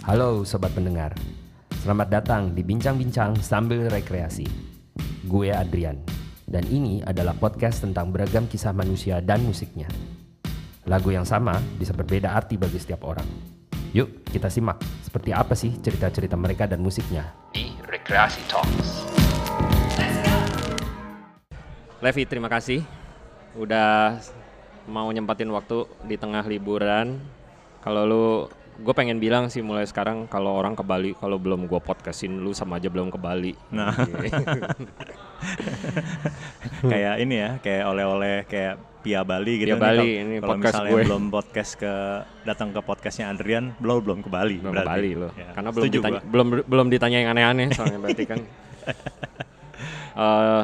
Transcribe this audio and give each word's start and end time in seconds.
Halo 0.00 0.48
sobat 0.48 0.72
pendengar, 0.72 1.12
selamat 1.84 2.08
datang 2.08 2.42
di 2.56 2.64
Bincang-Bincang 2.64 3.36
Sambil 3.36 3.84
Rekreasi. 3.92 4.48
Gue 5.28 5.52
Adrian, 5.52 6.00
dan 6.48 6.64
ini 6.72 7.04
adalah 7.04 7.36
podcast 7.36 7.84
tentang 7.84 8.08
beragam 8.08 8.48
kisah 8.48 8.72
manusia 8.72 9.20
dan 9.20 9.44
musiknya. 9.44 9.92
Lagu 10.88 11.12
yang 11.12 11.28
sama 11.28 11.60
bisa 11.76 11.92
berbeda 11.92 12.32
arti 12.32 12.56
bagi 12.56 12.80
setiap 12.80 13.04
orang. 13.04 13.28
Yuk 13.92 14.24
kita 14.24 14.48
simak 14.48 14.80
seperti 15.04 15.36
apa 15.36 15.52
sih 15.52 15.76
cerita-cerita 15.76 16.32
mereka 16.32 16.64
dan 16.64 16.80
musiknya 16.80 17.36
di 17.52 17.68
Rekreasi 17.84 18.40
Talks. 18.48 19.04
Levi, 22.00 22.24
terima 22.24 22.48
kasih 22.48 22.80
udah 23.52 24.16
mau 24.88 25.12
nyempatin 25.12 25.52
waktu 25.52 25.84
di 26.08 26.16
tengah 26.16 26.48
liburan. 26.48 27.20
Kalau 27.80 28.04
lu, 28.04 28.26
gue 28.78 28.94
pengen 28.94 29.18
bilang 29.18 29.50
sih 29.50 29.60
mulai 29.60 29.84
sekarang 29.84 30.30
kalau 30.30 30.54
orang 30.54 30.78
ke 30.78 30.86
Bali, 30.86 31.18
kalau 31.18 31.36
belum 31.36 31.66
gue 31.66 31.80
podcastin 31.82 32.38
lu 32.38 32.54
sama 32.54 32.78
aja 32.78 32.86
belum 32.86 33.10
ke 33.10 33.18
Bali. 33.18 33.52
Nah. 33.74 33.90
kayak 36.90 37.14
ini 37.20 37.34
ya, 37.36 37.50
kayak 37.60 37.84
oleh-oleh 37.90 38.36
kayak 38.46 38.74
Pia 39.00 39.24
Bali 39.24 39.52
gitu. 39.60 39.72
Pia 39.72 39.76
nih. 39.76 39.80
Bali, 39.80 39.96
Kalau- 39.96 40.22
ini 40.22 40.34
kalau 40.38 40.48
podcast 40.52 40.74
misalnya 40.76 40.92
gue. 40.92 41.02
belum 41.08 41.22
podcast 41.32 41.72
ke 41.76 41.94
datang 42.44 42.68
ke 42.72 42.80
podcastnya 42.84 43.26
Adrian, 43.32 43.64
belum 43.80 43.96
belum 44.04 44.18
ke 44.20 44.28
Bali. 44.32 44.56
belum 44.60 44.72
ke 44.72 44.76
berarti. 44.76 44.90
Bali 44.92 45.10
lo. 45.16 45.28
Ya, 45.36 45.48
Karena 45.56 45.70
belum 45.72 45.84
ditanya, 45.88 46.20
gua. 46.20 46.28
belum 46.28 46.46
belum 46.68 46.86
ditanya 46.92 47.18
yang 47.24 47.30
aneh-aneh 47.32 47.66
soalnya 47.72 47.98
berarti 47.98 48.24
kan. 48.28 48.40
Eh, 50.10 50.62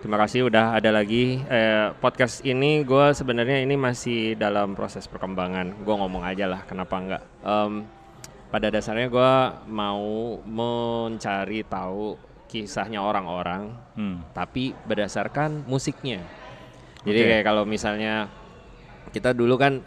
terima 0.00 0.16
kasih 0.16 0.48
udah 0.48 0.74
ada 0.74 0.90
lagi 0.90 1.40
Eh, 1.44 1.92
podcast 2.00 2.40
ini 2.42 2.82
gue 2.82 3.12
sebenarnya 3.12 3.60
ini 3.60 3.76
masih 3.76 4.34
dalam 4.34 4.72
proses 4.72 5.04
perkembangan. 5.04 5.84
Gue 5.84 5.94
ngomong 5.94 6.24
aja 6.24 6.48
lah 6.48 6.64
kenapa 6.64 6.94
enggak. 6.96 7.22
Em, 7.40 7.72
pada 8.50 8.66
dasarnya 8.68 9.06
gue 9.06 9.32
mau 9.70 10.02
mencari 10.42 11.62
tahu 11.62 12.18
kisahnya 12.50 12.98
orang-orang 12.98 13.70
Hmm. 13.94 14.26
tapi 14.34 14.74
berdasarkan 14.84 15.62
musiknya. 15.70 16.18
Jadi 17.06 17.20
Oke. 17.22 17.28
kayak 17.30 17.44
kalau 17.46 17.62
misalnya 17.62 18.26
kita 19.14 19.30
dulu 19.30 19.54
kan 19.54 19.78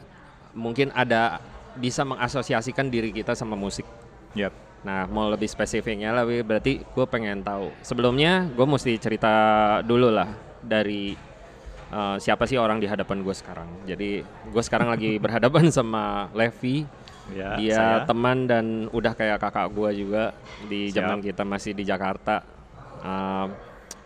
mungkin 0.55 0.89
ada 0.95 1.43
bisa 1.75 2.05
mengasosiasikan 2.05 2.87
diri 2.87 3.11
kita 3.11 3.35
sama 3.35 3.57
musik. 3.57 3.83
Yap. 4.33 4.53
Nah, 4.83 5.07
mau 5.07 5.31
lebih 5.31 5.47
spesifiknya 5.47 6.11
lebih 6.11 6.43
berarti 6.43 6.83
gue 6.83 7.05
pengen 7.07 7.39
tahu. 7.39 7.71
Sebelumnya 7.79 8.51
gue 8.51 8.67
mesti 8.67 8.99
cerita 8.99 9.33
dulu 9.83 10.11
lah 10.11 10.27
dari 10.59 11.15
uh, 11.91 12.19
siapa 12.19 12.43
sih 12.43 12.59
orang 12.59 12.83
di 12.83 12.87
hadapan 12.87 13.23
gue 13.23 13.35
sekarang. 13.35 13.67
Jadi 13.87 14.23
gue 14.23 14.63
sekarang 14.63 14.91
lagi 14.91 15.15
berhadapan 15.23 15.71
sama 15.71 16.27
Levi. 16.35 16.83
Ya, 17.31 17.55
Dia 17.55 17.79
saya. 17.79 18.03
teman 18.03 18.43
dan 18.51 18.91
udah 18.91 19.15
kayak 19.15 19.39
kakak 19.39 19.71
gue 19.71 19.89
juga 20.03 20.35
di 20.67 20.91
zaman 20.91 21.23
kita 21.23 21.47
masih 21.47 21.71
di 21.71 21.87
Jakarta. 21.87 22.43
Um, 22.99 23.47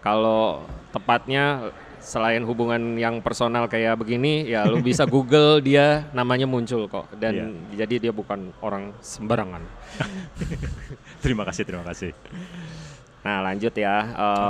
kalau 0.06 0.62
tepatnya 0.94 1.74
selain 2.08 2.40
hubungan 2.48 2.96
yang 2.96 3.20
personal 3.20 3.68
kayak 3.68 4.00
begini, 4.00 4.48
ya 4.48 4.64
lu 4.64 4.80
bisa 4.80 5.04
Google 5.12 5.60
dia 5.60 6.08
namanya 6.16 6.48
muncul 6.48 6.88
kok. 6.88 7.12
Dan 7.20 7.68
jadi 7.76 8.08
dia 8.08 8.14
bukan 8.16 8.56
orang 8.64 8.96
sembarangan. 9.04 9.60
Terima 11.24 11.44
kasih, 11.44 11.68
terima 11.68 11.84
kasih. 11.84 12.16
Nah 13.26 13.44
lanjut 13.44 13.74
ya, 13.76 13.98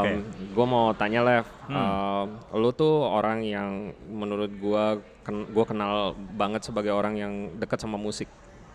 Oke. 0.03 0.21
gue 0.53 0.65
mau 0.69 0.93
tanya 0.93 1.25
Lev, 1.25 1.47
Hmm. 1.67 1.75
Em, 1.75 2.27
lu 2.61 2.69
tuh 2.71 3.03
orang 3.03 3.41
yang 3.43 3.91
menurut 4.07 4.47
gue 4.53 4.85
ken 5.27 5.43
gua 5.51 5.65
kenal 5.67 6.15
banget 6.15 6.63
sebagai 6.63 6.95
orang 6.95 7.19
yang 7.19 7.33
dekat 7.59 7.81
sama 7.81 7.97
musik, 7.99 8.29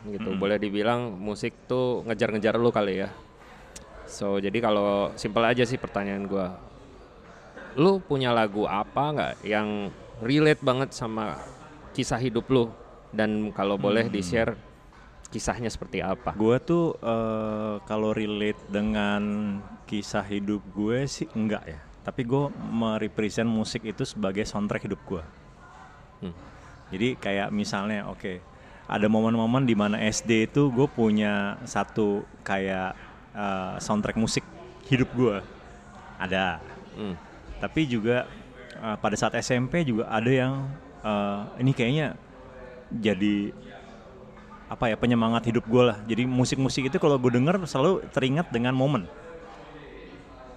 gitu. 0.04 0.28
Hmm. 0.34 0.40
Boleh 0.42 0.58
dibilang 0.58 1.14
musik 1.14 1.54
tuh 1.70 2.02
ngejar-ngejar 2.04 2.58
lu 2.58 2.68
kali 2.68 3.00
ya. 3.06 3.08
So 4.04 4.36
jadi 4.42 4.58
kalau 4.60 5.14
simpel 5.16 5.44
aja 5.46 5.64
sih 5.64 5.78
pertanyaan 5.80 6.26
gue, 6.28 6.46
lu 7.76 7.98
punya 8.02 8.30
lagu 8.32 8.68
apa 8.68 9.02
nggak 9.12 9.34
yang 9.44 9.88
relate 10.20 10.60
banget 10.60 10.90
sama 10.92 11.38
kisah 11.92 12.20
hidup 12.20 12.46
lu? 12.48 12.64
Dan 13.12 13.52
kalau 13.52 13.76
boleh 13.76 14.08
Hmm. 14.08 14.14
di 14.14 14.22
share 14.24 14.56
kisahnya 15.28 15.68
seperti 15.68 16.00
apa? 16.00 16.32
Gue 16.32 16.56
tuh 16.60 16.96
eh, 16.96 17.76
kalau 17.84 18.12
relate 18.12 18.60
dengan 18.68 19.22
kisah 19.84 20.24
hidup 20.24 20.64
gue 20.72 21.04
sih 21.04 21.28
enggak 21.36 21.64
ya. 21.68 21.80
Tapi 22.02 22.24
gue 22.24 22.48
merepresent 22.72 23.46
musik 23.46 23.84
itu 23.84 24.02
sebagai 24.02 24.42
soundtrack 24.42 24.88
hidup 24.88 25.00
gue. 25.04 25.22
Hmm. 26.24 26.34
Jadi 26.92 27.16
kayak 27.16 27.48
misalnya, 27.54 28.04
oke, 28.08 28.40
ada 28.88 29.06
momen-momen 29.08 29.64
di 29.64 29.72
mana 29.72 29.96
SD 30.02 30.52
itu 30.52 30.68
gue 30.68 30.88
punya 30.88 31.56
satu 31.64 32.24
kayak 32.42 32.92
eh, 33.32 33.74
soundtrack 33.80 34.16
musik 34.16 34.44
hidup 34.88 35.08
gue. 35.12 35.36
Ada. 36.20 36.60
Hmm. 36.96 37.16
Tapi 37.62 37.86
juga 37.86 38.26
eh, 38.82 38.96
pada 38.98 39.14
saat 39.14 39.38
SMP 39.38 39.86
juga 39.86 40.10
ada 40.10 40.26
yang 40.26 40.66
eh, 41.06 41.62
ini 41.62 41.70
kayaknya 41.70 42.18
jadi 42.90 43.54
apa 44.66 44.90
ya 44.90 44.98
penyemangat 44.98 45.46
hidup 45.46 45.62
gue 45.70 45.94
lah. 45.94 46.02
Jadi 46.02 46.26
musik-musik 46.26 46.90
itu 46.90 46.98
kalau 46.98 47.22
gue 47.22 47.30
denger 47.30 47.62
selalu 47.70 48.02
teringat 48.10 48.50
dengan 48.50 48.74
momen. 48.74 49.06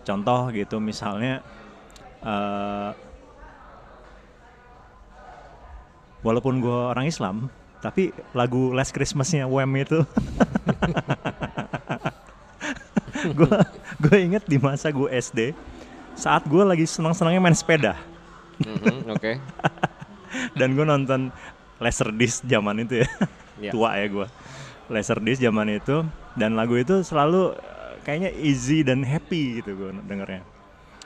Contoh 0.02 0.50
gitu 0.50 0.82
misalnya 0.82 1.46
eh, 2.26 2.90
walaupun 6.26 6.58
gue 6.58 6.80
orang 6.90 7.06
Islam, 7.06 7.54
tapi 7.86 8.10
lagu 8.34 8.74
Last 8.74 8.98
Christmasnya 8.98 9.46
Wham 9.46 9.70
itu 9.78 10.02
gue 13.38 13.58
gue 14.02 14.18
inget 14.18 14.42
di 14.50 14.58
masa 14.58 14.90
gue 14.90 15.06
SD 15.14 15.54
saat 16.16 16.48
gue 16.48 16.64
lagi 16.64 16.84
senang-senangnya 16.84 17.42
main 17.44 17.56
sepeda. 17.56 18.00
Mhm, 18.64 19.12
Oke. 19.12 19.36
dan 20.60 20.74
gue 20.74 20.86
nonton 20.86 21.32
Laserdisc 21.78 22.48
zaman 22.48 22.88
itu 22.88 23.04
ya. 23.04 23.08
Iya. 23.56 23.72
tua 23.72 23.96
ya 23.96 24.08
gue 24.08 24.28
Laserdisc 24.88 25.40
zaman 25.40 25.68
itu. 25.72 26.04
Dan 26.36 26.56
lagu 26.56 26.76
itu 26.76 27.04
selalu 27.04 27.56
eh, 27.56 27.94
kayaknya 28.04 28.32
easy 28.36 28.84
dan 28.84 29.04
happy 29.04 29.60
gitu 29.60 29.76
gue 29.76 29.92
dengernya. 30.04 30.44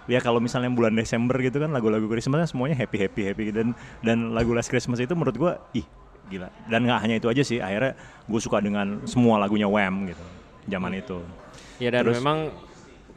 Ya 0.10 0.18
kalau 0.18 0.42
misalnya 0.42 0.74
bulan 0.74 0.98
Desember 0.98 1.38
gitu 1.38 1.62
kan 1.62 1.70
lagu-lagu 1.70 2.10
Christmas 2.10 2.50
semuanya 2.50 2.74
happy 2.74 2.98
happy 2.98 3.22
happy 3.30 3.44
dan 3.54 3.78
dan 4.02 4.34
lagu 4.34 4.58
Last 4.58 4.74
Christmas 4.74 4.98
itu 4.98 5.14
menurut 5.14 5.38
gue 5.38 5.52
ih 5.82 5.86
gila. 6.30 6.50
Dan 6.66 6.86
nggak 6.86 7.00
hanya 7.02 7.16
itu 7.22 7.30
aja 7.30 7.42
sih 7.46 7.62
akhirnya 7.62 7.94
gue 8.26 8.40
suka 8.42 8.58
dengan 8.58 9.06
semua 9.06 9.38
lagunya 9.38 9.70
Wham 9.70 10.10
gitu 10.10 10.26
zaman 10.66 10.98
itu. 10.98 11.18
Ya 11.78 11.94
dan 11.94 12.06
Terus- 12.10 12.18
memang 12.22 12.50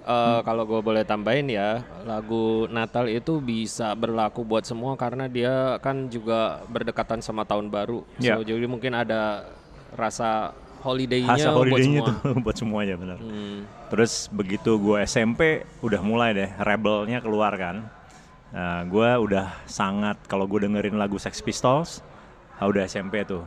eh, 0.02 0.40
kalau 0.42 0.62
gue 0.66 0.80
boleh 0.82 1.02
tambahin 1.06 1.46
ya 1.50 1.82
lagu 2.02 2.66
Natal 2.68 3.06
itu 3.06 3.38
bisa 3.38 3.94
berlaku 3.94 4.42
buat 4.42 4.66
semua 4.66 4.98
karena 4.98 5.30
dia 5.30 5.78
kan 5.78 6.10
juga 6.10 6.62
berdekatan 6.66 7.22
sama 7.22 7.46
tahun 7.46 7.70
baru. 7.70 8.02
Ya. 8.18 8.38
So, 8.38 8.46
jadi 8.46 8.66
mungkin 8.66 8.94
ada 8.94 9.46
rasa 9.94 10.56
holiday-nya 10.82 11.38
Hasa 11.38 11.54
buat 11.54 11.70
holiday-nya 11.70 12.00
semua. 12.02 12.10
tuh 12.10 12.34
buat 12.44 12.56
semuanya 12.58 12.94
benar 12.98 13.18
Hmm. 13.22 13.62
Terus 13.92 14.26
begitu 14.32 14.80
gue 14.80 14.98
SMP 15.06 15.62
udah 15.84 16.00
mulai 16.02 16.34
deh 16.34 16.50
rebelnya 16.58 17.22
keluar 17.22 17.54
kan. 17.54 17.86
Nah, 18.52 18.84
gue 18.84 19.10
udah 19.16 19.64
sangat 19.64 20.20
kalau 20.28 20.44
gue 20.44 20.68
dengerin 20.68 20.96
lagu 21.00 21.16
Sex 21.16 21.40
Pistols, 21.40 22.04
ah, 22.60 22.68
udah 22.68 22.84
SMP 22.84 23.24
tuh. 23.24 23.44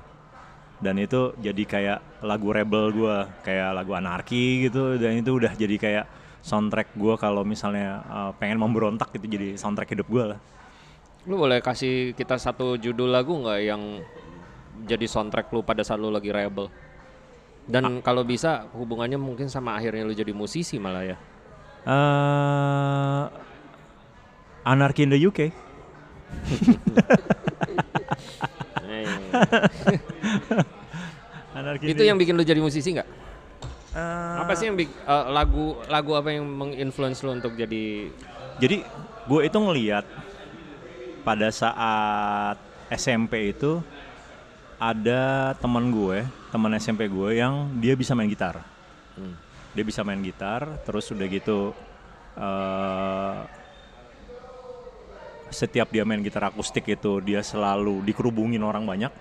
Dan 0.82 0.98
itu 0.98 1.34
jadi 1.38 1.64
kayak 1.66 2.00
lagu 2.26 2.50
rebel 2.50 2.90
gue, 2.90 3.18
kayak 3.46 3.70
lagu 3.74 3.94
anarki 3.94 4.70
gitu. 4.70 4.98
Dan 4.98 5.22
itu 5.22 5.34
udah 5.38 5.54
jadi 5.54 5.76
kayak 5.78 6.06
soundtrack 6.46 6.94
gue 6.94 7.18
kalau 7.18 7.42
misalnya 7.42 8.06
uh, 8.06 8.32
pengen 8.38 8.62
memberontak 8.62 9.10
itu 9.18 9.26
jadi 9.26 9.58
soundtrack 9.58 9.98
hidup 9.98 10.06
gue 10.06 10.24
lah. 10.38 10.40
Lu 11.26 11.42
boleh 11.42 11.58
kasih 11.58 12.14
kita 12.14 12.38
satu 12.38 12.78
judul 12.78 13.10
lagu 13.10 13.34
nggak 13.34 13.60
yang 13.66 14.06
jadi 14.86 15.10
soundtrack 15.10 15.50
lu 15.50 15.66
pada 15.66 15.82
saat 15.82 15.98
lu 15.98 16.14
lagi 16.14 16.30
rebel? 16.30 16.70
Dan 17.66 18.06
kalau 18.06 18.22
bisa 18.22 18.70
hubungannya 18.78 19.18
mungkin 19.18 19.50
sama 19.50 19.74
akhirnya 19.74 20.06
lu 20.06 20.14
jadi 20.14 20.30
musisi 20.38 20.78
malah 20.78 21.02
ya. 21.02 21.18
Eh, 21.86 23.24
Anarchy 24.70 25.10
in 25.10 25.10
the 25.10 25.18
UK. 25.18 25.50
Anarchy 31.58 31.86
itu 31.98 32.04
yang 32.06 32.22
bikin 32.22 32.38
lu 32.38 32.46
jadi 32.46 32.62
musisi 32.62 32.94
nggak? 32.94 33.25
Eh, 33.96 34.36
apa 34.44 34.52
sih 34.60 34.68
yang 34.68 34.76
bik- 34.76 34.92
eh, 34.92 35.26
lagu 35.32 35.80
lagu 35.88 36.12
apa 36.20 36.36
yang 36.36 36.44
menginfluence 36.44 37.24
lo 37.24 37.32
untuk 37.32 37.56
jadi 37.56 38.12
Jadi 38.60 38.84
gue 39.28 39.42
itu 39.48 39.58
ngeliat 39.60 40.04
pada 41.24 41.48
saat 41.52 42.60
SMP 42.92 43.56
itu 43.56 43.80
ada 44.80 45.56
teman 45.60 45.92
gue, 45.92 46.24
teman 46.52 46.72
SMP 46.76 47.08
gue 47.08 47.40
yang 47.40 47.72
dia 47.80 47.96
bisa 47.96 48.12
main 48.16 48.28
gitar. 48.28 48.60
Hmm. 49.16 49.36
Dia 49.76 49.84
bisa 49.84 50.04
main 50.04 50.20
gitar, 50.24 50.68
terus 50.84 51.08
udah 51.12 51.28
gitu 51.28 51.72
eh, 52.36 53.40
setiap 55.52 55.88
dia 55.88 56.04
main 56.04 56.20
gitar 56.20 56.52
akustik 56.52 56.84
itu 56.92 57.24
dia 57.24 57.40
selalu 57.40 58.04
dikerubungin 58.04 58.60
orang 58.60 58.84
banyak, 58.84 59.12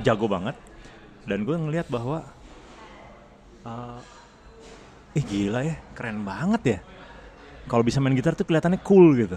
jago 0.00 0.24
banget. 0.24 0.56
Dan 1.28 1.44
gue 1.44 1.56
ngeliat 1.56 1.88
bahwa 1.92 2.24
uh, 3.68 4.00
ih 5.12 5.24
gila 5.24 5.60
ya 5.64 5.76
keren 5.92 6.24
banget 6.24 6.62
ya. 6.64 6.78
Kalau 7.68 7.84
bisa 7.84 8.00
main 8.00 8.16
gitar 8.16 8.32
tuh 8.32 8.48
kelihatannya 8.48 8.80
cool 8.80 9.12
gitu. 9.12 9.36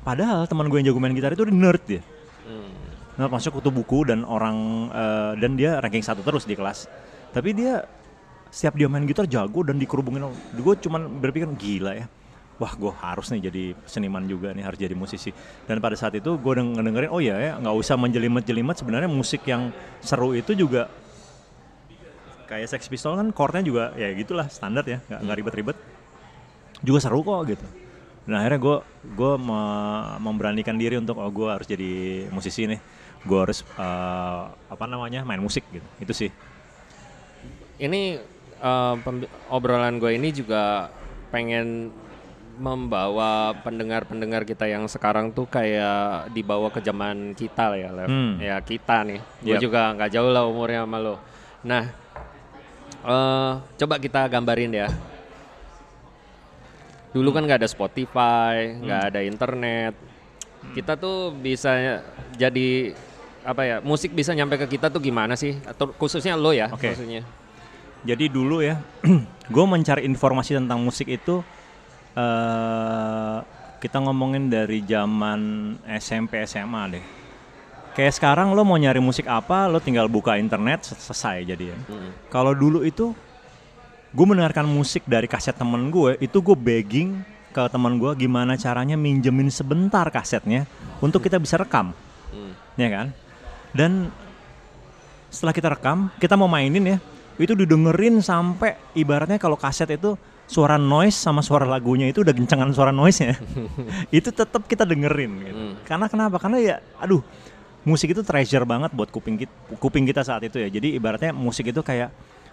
Padahal 0.00 0.48
teman 0.48 0.72
gue 0.72 0.80
yang 0.80 0.88
jago 0.88 1.00
main 1.04 1.12
gitar 1.12 1.36
itu 1.36 1.44
dia 1.44 1.52
nerd 1.52 1.84
ya 1.88 2.02
Hmm. 2.48 2.72
nah, 3.20 3.28
masuk 3.28 3.60
kutu 3.60 3.68
buku 3.68 4.08
dan 4.08 4.24
orang 4.24 4.88
eh, 4.88 5.32
dan 5.36 5.52
dia 5.52 5.76
ranking 5.84 6.00
satu 6.00 6.24
terus 6.24 6.48
di 6.48 6.56
kelas. 6.56 6.88
Tapi 7.28 7.52
dia 7.52 7.84
setiap 8.48 8.80
dia 8.80 8.88
main 8.88 9.04
gitar 9.04 9.28
jago 9.28 9.60
dan 9.60 9.76
dikerubungin 9.76 10.24
gue 10.56 10.74
cuman 10.80 11.20
berpikir 11.20 11.44
gila 11.60 11.92
ya. 11.92 12.08
Wah 12.56 12.72
gue 12.72 12.88
harus 12.88 13.28
nih 13.30 13.52
jadi 13.52 13.64
seniman 13.84 14.24
juga 14.24 14.56
nih 14.56 14.64
harus 14.64 14.80
jadi 14.80 14.96
musisi. 14.96 15.28
Dan 15.68 15.76
pada 15.84 15.92
saat 15.92 16.16
itu 16.16 16.40
gue 16.40 16.52
deng 16.56 16.72
dengerin 16.72 17.12
oh 17.12 17.20
ya 17.20 17.36
ya 17.36 17.52
nggak 17.60 17.76
usah 17.76 18.00
menjelimet-jelimet. 18.00 18.80
Sebenarnya 18.80 19.12
musik 19.12 19.44
yang 19.44 19.76
seru 20.00 20.32
itu 20.32 20.56
juga 20.56 20.88
kayak 22.48 22.66
Sex 22.66 22.88
Pistol 22.88 23.14
kan 23.14 23.28
chordnya 23.30 23.62
juga 23.62 23.84
ya 23.94 24.08
gitulah 24.16 24.48
standar 24.48 24.82
ya 24.88 24.98
nggak 25.04 25.20
nggak 25.20 25.36
ribet-ribet 25.38 25.76
juga 26.80 26.98
seru 26.98 27.20
kok 27.20 27.44
gitu 27.46 27.66
dan 28.24 28.40
akhirnya 28.40 28.60
gue 28.60 28.76
gue 29.14 29.32
memberanikan 30.20 30.76
diri 30.76 30.96
untuk 30.96 31.20
oh 31.20 31.28
gue 31.28 31.48
harus 31.48 31.68
jadi 31.68 32.24
musisi 32.32 32.64
nih 32.64 32.80
gue 33.24 33.38
harus 33.38 33.60
eh, 33.76 34.42
apa 34.48 34.84
namanya 34.88 35.22
main 35.22 35.40
musik 35.40 35.64
gitu 35.68 35.84
itu 36.00 36.12
sih 36.26 36.30
Ini 37.78 38.18
pembi- 39.06 39.30
obrolan 39.54 40.02
gue 40.02 40.18
ini 40.18 40.34
juga 40.34 40.90
pengen 41.30 41.94
membawa 42.58 43.54
pendengar-pendengar 43.62 44.42
kita 44.42 44.66
yang 44.66 44.90
sekarang 44.90 45.30
tuh 45.30 45.46
kayak 45.46 46.34
dibawa 46.34 46.74
ke 46.74 46.82
zaman 46.82 47.38
kita 47.38 47.70
lah 47.70 47.78
ya, 47.78 47.90
Lev. 47.94 48.10
Hmm. 48.10 48.34
Ya 48.42 48.58
kita 48.58 49.06
nih. 49.06 49.22
Gue 49.46 49.54
Yap. 49.54 49.62
juga 49.62 49.94
nggak 49.94 50.10
jauh 50.10 50.30
lah 50.34 50.42
umurnya 50.42 50.82
sama 50.82 50.98
lo. 50.98 51.22
Nah, 51.62 51.86
eh 53.04 53.52
coba 53.78 53.94
kita 54.00 54.26
gambarin 54.26 54.72
ya. 54.74 54.88
Dulu 57.14 57.32
kan 57.32 57.42
nggak 57.46 57.64
ada 57.64 57.70
Spotify, 57.70 58.74
nggak 58.78 59.02
ada 59.12 59.20
internet. 59.24 59.94
Kita 60.74 60.98
tuh 60.98 61.32
bisa 61.34 62.02
jadi 62.34 62.92
apa 63.46 63.62
ya? 63.64 63.76
Musik 63.80 64.12
bisa 64.12 64.34
nyampe 64.34 64.58
ke 64.60 64.78
kita 64.78 64.90
tuh 64.90 65.00
gimana 65.00 65.38
sih? 65.38 65.56
Atau 65.64 65.94
khususnya 65.94 66.34
lo 66.34 66.50
ya, 66.52 66.68
khususnya. 66.68 67.24
Jadi 68.06 68.30
dulu 68.30 68.62
ya, 68.62 68.78
gue 69.54 69.64
mencari 69.66 70.06
informasi 70.06 70.54
tentang 70.54 70.78
musik 70.78 71.10
itu 71.10 71.42
eh 72.18 73.38
kita 73.78 74.02
ngomongin 74.02 74.50
dari 74.50 74.82
zaman 74.82 75.74
SMP 75.86 76.42
SMA 76.46 76.82
deh. 76.98 77.17
Kayak 77.98 78.14
sekarang 78.14 78.54
lo 78.54 78.62
mau 78.62 78.78
nyari 78.78 79.02
musik 79.02 79.26
apa, 79.26 79.66
lo 79.66 79.82
tinggal 79.82 80.06
buka 80.06 80.38
internet 80.38 80.86
sel- 80.86 81.02
selesai 81.02 81.42
jadi 81.42 81.74
ya. 81.74 81.78
Mm. 81.90 82.10
Kalau 82.30 82.54
dulu 82.54 82.86
itu 82.86 83.10
gue 84.08 84.26
mendengarkan 84.26 84.64
musik 84.64 85.02
dari 85.02 85.26
kaset 85.26 85.52
temen 85.52 85.90
gue, 85.90 86.14
itu 86.22 86.38
gue 86.38 86.54
begging 86.54 87.18
ke 87.50 87.62
teman 87.66 87.98
gue 87.98 88.14
gimana 88.14 88.54
caranya 88.54 88.94
minjemin 88.94 89.50
sebentar 89.50 90.06
kasetnya 90.08 90.62
untuk 91.02 91.26
kita 91.26 91.36
bisa 91.36 91.58
rekam, 91.58 91.90
Hmm. 92.28 92.52
ya 92.78 92.88
kan? 92.88 93.06
Dan 93.74 94.14
setelah 95.28 95.50
kita 95.50 95.68
rekam, 95.74 96.08
kita 96.16 96.38
mau 96.38 96.46
mainin 96.46 96.84
ya, 96.86 96.98
itu 97.34 97.52
didengerin 97.52 98.22
sampai 98.22 98.78
ibaratnya 98.94 99.36
kalau 99.36 99.58
kaset 99.58 99.90
itu 99.90 100.14
suara 100.46 100.78
noise 100.80 101.18
sama 101.18 101.44
suara 101.44 101.66
lagunya 101.66 102.08
itu 102.08 102.22
udah 102.24 102.32
gencengan 102.32 102.70
suara 102.72 102.94
noise-nya. 102.94 103.36
itu 104.14 104.30
tetap 104.30 104.64
kita 104.64 104.86
dengerin 104.86 105.32
gitu. 105.42 105.58
Hmm. 105.58 105.74
Karena 105.84 106.06
kenapa? 106.08 106.36
Karena 106.38 106.56
ya 106.62 106.76
aduh, 106.96 107.20
musik 107.86 108.14
itu 108.14 108.22
treasure 108.26 108.66
banget 108.66 108.90
buat 108.94 109.10
kuping 109.10 109.38
kita, 109.38 109.54
kuping 109.78 110.04
kita 110.06 110.22
saat 110.26 110.42
itu 110.46 110.58
ya. 110.58 110.68
Jadi 110.70 110.98
ibaratnya 110.98 111.30
musik 111.30 111.70
itu 111.70 111.82
kayak 111.82 112.10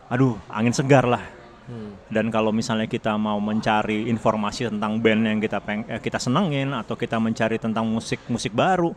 aduh, 0.10 0.38
angin 0.50 0.74
segar 0.74 1.06
lah. 1.06 1.24
Hmm. 1.66 1.98
Dan 2.14 2.30
kalau 2.30 2.54
misalnya 2.54 2.86
kita 2.86 3.18
mau 3.18 3.42
mencari 3.42 4.06
informasi 4.06 4.70
tentang 4.70 5.02
band 5.02 5.22
yang 5.26 5.40
kita 5.42 5.58
peng 5.66 5.82
eh, 5.90 5.98
kita 5.98 6.22
senengin 6.22 6.70
atau 6.78 6.94
kita 6.94 7.18
mencari 7.18 7.58
tentang 7.58 7.90
musik 7.90 8.22
musik 8.30 8.54
baru, 8.54 8.94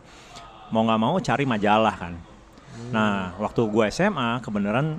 mau 0.69 0.85
nggak 0.85 1.01
mau 1.01 1.17
cari 1.17 1.49
majalah 1.49 1.95
kan. 1.97 2.13
Nah, 2.89 3.35
waktu 3.41 3.61
gue 3.67 3.85
SMA 3.91 4.39
kebenaran 4.39 4.97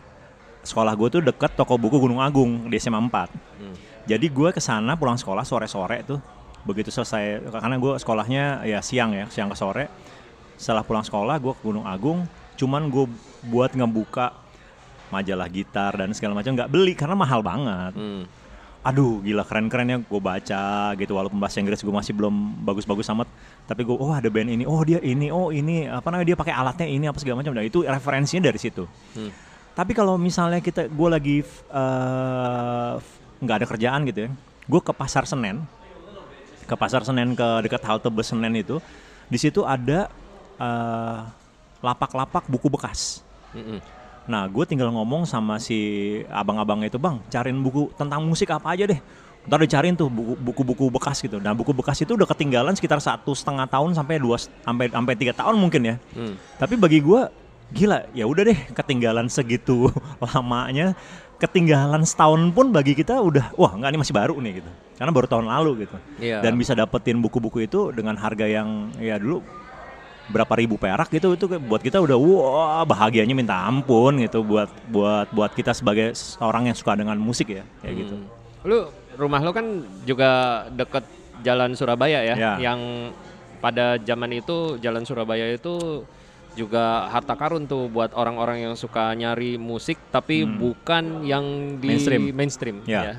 sekolah 0.60 0.92
gue 0.92 1.08
tuh 1.08 1.22
deket 1.24 1.56
toko 1.56 1.80
buku 1.80 1.96
Gunung 1.96 2.20
Agung 2.20 2.68
di 2.68 2.76
SMA 2.76 3.00
4. 3.00 3.08
Hmm. 3.08 3.74
Jadi 4.04 4.26
gue 4.28 4.50
ke 4.52 4.60
sana 4.60 4.98
pulang 4.98 5.16
sekolah 5.16 5.46
sore-sore 5.46 6.04
tuh. 6.04 6.20
Begitu 6.66 6.92
selesai 6.92 7.40
karena 7.48 7.76
gue 7.80 7.92
sekolahnya 7.96 8.68
ya 8.68 8.84
siang 8.84 9.16
ya, 9.16 9.30
siang 9.32 9.48
ke 9.48 9.56
sore. 9.56 9.84
Setelah 10.60 10.84
pulang 10.84 11.00
sekolah 11.00 11.40
gue 11.40 11.56
ke 11.56 11.62
Gunung 11.64 11.88
Agung, 11.88 12.28
cuman 12.60 12.92
gue 12.92 13.08
buat 13.48 13.72
ngebuka 13.72 14.36
majalah 15.08 15.48
gitar 15.48 15.96
dan 15.96 16.12
segala 16.12 16.36
macam 16.36 16.52
nggak 16.52 16.68
beli 16.68 16.92
karena 16.92 17.16
mahal 17.16 17.40
banget. 17.40 17.96
Hmm. 17.96 18.28
Aduh 18.84 19.24
gila 19.24 19.44
keren-kerennya 19.48 20.04
gue 20.04 20.20
baca 20.20 20.92
gitu. 21.00 21.12
Walaupun 21.16 21.40
bahasa 21.40 21.64
Inggris 21.64 21.80
gue 21.80 21.92
masih 21.92 22.12
belum 22.12 22.60
bagus-bagus 22.60 23.08
amat 23.16 23.28
tapi 23.64 23.88
gue 23.88 23.96
oh 23.96 24.12
ada 24.12 24.28
band 24.28 24.52
ini. 24.52 24.68
Oh 24.68 24.84
dia 24.84 25.00
ini. 25.00 25.32
Oh 25.32 25.48
ini 25.48 25.88
apa 25.88 26.12
namanya 26.12 26.36
dia 26.36 26.36
pakai 26.36 26.52
alatnya 26.52 26.88
ini 26.88 27.08
apa 27.08 27.16
segala 27.16 27.40
macam. 27.40 27.56
Nah 27.56 27.64
itu 27.64 27.80
referensinya 27.80 28.52
dari 28.52 28.60
situ. 28.60 28.84
Hmm. 29.16 29.32
tapi 29.70 29.96
kalau 29.96 30.20
misalnya 30.20 30.60
kita 30.60 30.92
gue 30.92 31.08
lagi 31.08 31.36
eh, 31.46 32.92
nggak 33.40 33.56
ada 33.56 33.66
kerjaan 33.70 34.02
gitu 34.04 34.28
ya 34.28 34.30
gue 34.70 34.80
ke 34.80 34.92
pasar 34.94 35.26
Senen. 35.26 35.66
Ke 36.70 36.78
pasar 36.78 37.02
Senen 37.02 37.34
ke 37.34 37.48
dekat 37.66 37.82
halte 37.82 38.06
bus 38.06 38.30
Senen 38.30 38.54
itu. 38.54 38.78
Di 39.26 39.38
situ 39.38 39.66
ada 39.66 40.06
eh, 40.60 41.18
lapak-lapak 41.80 42.44
buku 42.46 42.68
bekas 42.68 43.24
Mm-mm. 43.56 43.80
Nah, 44.30 44.46
gue 44.46 44.62
tinggal 44.62 44.94
ngomong 44.94 45.26
sama 45.26 45.58
si 45.58 45.74
abang-abangnya 46.30 46.86
itu, 46.86 47.02
bang, 47.02 47.18
cariin 47.26 47.58
buku 47.66 47.90
tentang 47.98 48.22
musik 48.22 48.46
apa 48.54 48.78
aja 48.78 48.86
deh. 48.86 49.00
Ntar 49.48 49.58
dicariin 49.64 49.98
tuh 49.98 50.06
buku- 50.06 50.38
buku-buku 50.38 50.86
bekas 50.92 51.18
gitu. 51.18 51.42
Nah, 51.42 51.50
buku 51.50 51.74
bekas 51.74 51.98
itu 51.98 52.14
udah 52.14 52.28
ketinggalan 52.28 52.76
sekitar 52.78 53.02
satu 53.02 53.34
setengah 53.34 53.66
tahun 53.66 53.96
sampai 53.98 54.22
dua 54.22 54.38
sampai 54.38 54.86
sampai 54.92 55.14
tiga 55.18 55.34
tahun 55.34 55.58
mungkin 55.58 55.82
ya. 55.82 55.96
Hmm. 56.14 56.38
Tapi 56.60 56.78
bagi 56.78 57.02
gue, 57.02 57.26
gila, 57.74 58.06
ya 58.14 58.28
udah 58.28 58.42
deh, 58.54 58.58
ketinggalan 58.70 59.26
segitu 59.26 59.90
lamanya, 60.22 60.94
ketinggalan 61.42 62.06
setahun 62.06 62.54
pun 62.54 62.70
bagi 62.70 62.94
kita 62.94 63.18
udah, 63.18 63.56
wah 63.58 63.72
nggak 63.74 63.90
ini 63.96 63.98
masih 63.98 64.14
baru 64.14 64.36
nih 64.38 64.62
gitu. 64.62 64.70
Karena 65.00 65.10
baru 65.10 65.26
tahun 65.26 65.46
lalu 65.50 65.88
gitu. 65.88 65.96
Iya. 66.22 66.44
Dan 66.44 66.54
bisa 66.54 66.76
dapetin 66.76 67.18
buku-buku 67.18 67.64
itu 67.66 67.90
dengan 67.90 68.14
harga 68.14 68.46
yang 68.46 68.94
ya 69.00 69.18
dulu 69.18 69.42
berapa 70.30 70.54
ribu 70.54 70.78
perak 70.78 71.10
gitu 71.10 71.34
itu 71.34 71.46
buat 71.58 71.82
kita 71.82 71.98
udah 71.98 72.16
wah 72.16 72.82
bahagianya 72.86 73.34
minta 73.34 73.58
ampun 73.58 74.22
gitu 74.22 74.40
buat 74.40 74.70
buat 74.86 75.26
buat 75.34 75.52
kita 75.52 75.74
sebagai 75.74 76.14
seorang 76.14 76.70
yang 76.70 76.76
suka 76.78 76.94
dengan 76.94 77.18
musik 77.18 77.50
ya 77.50 77.66
kayak 77.82 77.94
gitu. 78.06 78.14
Hmm. 78.14 78.26
Lu 78.62 78.78
rumah 79.18 79.42
lu 79.42 79.50
kan 79.50 79.66
juga 80.06 80.30
deket 80.70 81.04
Jalan 81.40 81.72
Surabaya 81.72 82.20
ya, 82.20 82.34
Ya. 82.36 82.52
yang 82.60 83.10
pada 83.60 83.96
zaman 84.00 84.28
itu 84.32 84.76
Jalan 84.78 85.04
Surabaya 85.04 85.48
itu 85.50 86.04
juga 86.52 87.06
harta 87.08 87.32
karun 87.32 87.64
tuh 87.64 87.86
buat 87.86 88.10
orang-orang 88.12 88.66
yang 88.66 88.74
suka 88.74 89.14
nyari 89.14 89.54
musik 89.56 89.96
tapi 90.10 90.42
bukan 90.44 91.22
yang 91.22 91.44
di 91.78 91.94
Mainstream. 91.94 92.22
mainstream 92.34 92.76
Ya. 92.84 93.00
ya. 93.00 93.14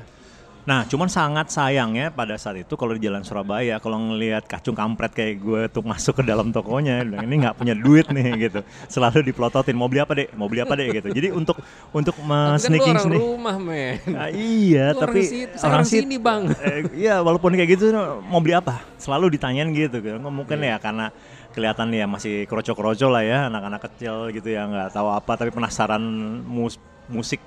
Nah, 0.62 0.86
cuman 0.86 1.10
sangat 1.10 1.50
sayangnya 1.50 2.14
pada 2.14 2.38
saat 2.38 2.62
itu 2.62 2.78
kalau 2.78 2.94
di 2.94 3.02
Jalan 3.02 3.26
Surabaya 3.26 3.82
kalau 3.82 3.98
ngelihat 3.98 4.46
kacung 4.46 4.78
kampret 4.78 5.10
kayak 5.10 5.42
gue 5.42 5.60
tuh 5.66 5.82
masuk 5.82 6.18
ke 6.18 6.22
dalam 6.22 6.54
tokonya, 6.54 7.02
bilang, 7.02 7.26
ini 7.26 7.42
nggak 7.42 7.58
punya 7.58 7.74
duit 7.74 8.06
nih 8.06 8.30
gitu. 8.46 8.62
Selalu 8.86 9.26
diplototin 9.26 9.74
mau 9.74 9.90
beli 9.90 10.06
apa 10.06 10.14
deh, 10.14 10.30
mau 10.38 10.46
beli 10.46 10.62
apa 10.62 10.78
deh 10.78 10.86
gitu. 10.94 11.10
Jadi 11.10 11.34
untuk 11.34 11.58
untuk 11.90 12.14
Tapi 12.14 12.78
kan 12.78 12.94
orang 12.94 13.10
rumah, 13.10 13.56
men. 13.58 13.98
Ah, 14.14 14.30
iya, 14.30 14.94
Lu 14.94 15.02
tapi 15.02 15.18
orang 15.26 15.34
situ, 15.34 15.54
orang 15.66 15.82
sit- 15.82 16.06
sini, 16.06 16.16
Bang. 16.22 16.42
Eh, 16.62 16.86
iya, 16.94 17.18
walaupun 17.18 17.58
kayak 17.58 17.70
gitu 17.74 17.90
mau 18.22 18.38
beli 18.38 18.54
apa? 18.54 18.86
Selalu 19.02 19.34
ditanyain 19.34 19.66
gitu 19.74 19.98
kan. 19.98 20.22
Mungkin 20.22 20.62
ya 20.62 20.78
karena 20.78 21.10
kelihatan 21.52 21.90
ya 21.90 22.06
masih 22.06 22.46
kroco-kroco 22.46 23.10
lah 23.10 23.20
ya 23.20 23.50
anak-anak 23.50 23.82
kecil 23.90 24.30
gitu 24.32 24.48
ya 24.48 24.64
nggak 24.64 24.94
tahu 24.94 25.12
apa 25.12 25.36
tapi 25.36 25.52
penasaran 25.52 26.00
mus- 26.48 26.80
musik 27.12 27.42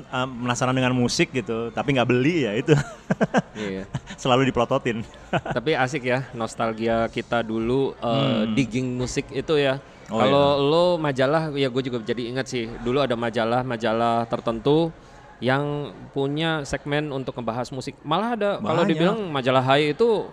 penasaran 0.00 0.72
dengan 0.72 0.96
musik 0.96 1.28
gitu 1.30 1.68
tapi 1.68 1.92
nggak 1.92 2.08
beli 2.08 2.48
ya 2.48 2.52
itu 2.56 2.72
Iya. 3.52 3.84
selalu 4.16 4.48
diplototin 4.48 5.04
Tapi 5.56 5.76
asik 5.76 6.08
ya 6.08 6.24
nostalgia 6.32 7.04
kita 7.12 7.44
dulu 7.44 7.92
eh, 8.00 8.48
digging 8.52 8.96
musik 8.96 9.28
itu 9.28 9.56
ya. 9.60 9.76
Oh, 10.12 10.20
Kalau 10.20 10.46
lo 10.60 10.84
majalah 11.00 11.52
ya 11.56 11.72
gue 11.72 11.82
juga 11.84 12.00
jadi 12.04 12.28
ingat 12.28 12.44
sih. 12.48 12.68
Dulu 12.68 13.00
ada 13.00 13.16
majalah-majalah 13.16 14.28
tertentu 14.28 14.92
yang 15.40 15.92
punya 16.12 16.62
segmen 16.68 17.08
untuk 17.10 17.32
ngebahas 17.34 17.72
musik. 17.72 17.96
Malah 18.04 18.30
ada 18.36 18.50
kalau 18.60 18.84
dibilang 18.84 19.18
majalah 19.32 19.64
Hai 19.64 19.96
itu 19.96 20.28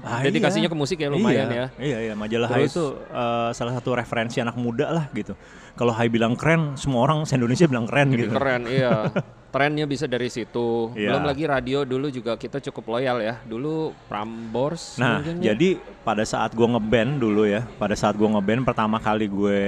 Ah, 0.00 0.24
dedikasinya 0.24 0.68
iya. 0.68 0.72
ke 0.72 0.78
musik 0.78 0.98
ya 1.00 1.08
lumayan 1.12 1.48
iya, 1.50 1.56
ya. 1.56 1.66
Iya 1.76 1.98
iya 2.10 2.14
majalah 2.16 2.48
Hai 2.48 2.66
itu 2.66 2.84
eh, 2.96 3.50
salah 3.52 3.72
satu 3.76 3.92
referensi 3.92 4.40
anak 4.40 4.56
muda 4.56 4.88
lah 4.88 5.04
gitu. 5.12 5.36
Kalau 5.76 5.92
Hai 5.92 6.08
bilang 6.08 6.34
keren, 6.34 6.74
semua 6.80 7.04
orang 7.04 7.28
se 7.28 7.36
Indonesia 7.36 7.68
bilang 7.68 7.84
keren 7.84 8.08
gitu. 8.16 8.32
keren 8.32 8.64
iya. 8.66 9.08
trennya 9.50 9.84
bisa 9.84 10.06
dari 10.06 10.30
situ. 10.30 10.94
Iya. 10.94 11.12
Belum 11.12 11.24
lagi 11.26 11.44
radio 11.44 11.82
dulu 11.82 12.06
juga 12.08 12.38
kita 12.38 12.62
cukup 12.70 12.96
loyal 12.96 13.18
ya. 13.20 13.34
Dulu 13.42 13.92
Prambors 14.06 14.96
Nah, 14.96 15.20
mungkin 15.20 15.42
ya. 15.42 15.52
jadi 15.52 15.82
pada 16.06 16.22
saat 16.22 16.54
gue 16.54 16.64
ngeband 16.64 17.18
dulu 17.18 17.44
ya, 17.44 17.66
pada 17.76 17.98
saat 17.98 18.14
gue 18.14 18.26
ngeband 18.30 18.62
pertama 18.62 19.02
kali 19.02 19.26
gue 19.26 19.62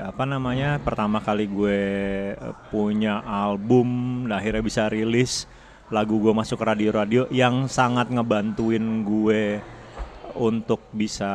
apa 0.00 0.24
namanya, 0.24 0.80
pertama 0.80 1.20
kali 1.20 1.46
gue 1.46 1.78
eh, 2.34 2.54
punya 2.72 3.20
album, 3.22 4.24
nah 4.26 4.40
akhirnya 4.40 4.64
bisa 4.64 4.88
rilis 4.88 5.44
lagu 5.90 6.18
gue 6.18 6.34
masuk 6.34 6.58
ke 6.58 6.64
radio-radio 6.66 7.22
yang 7.30 7.70
sangat 7.70 8.10
ngebantuin 8.10 9.06
gue 9.06 9.62
untuk 10.36 10.84
bisa 10.92 11.32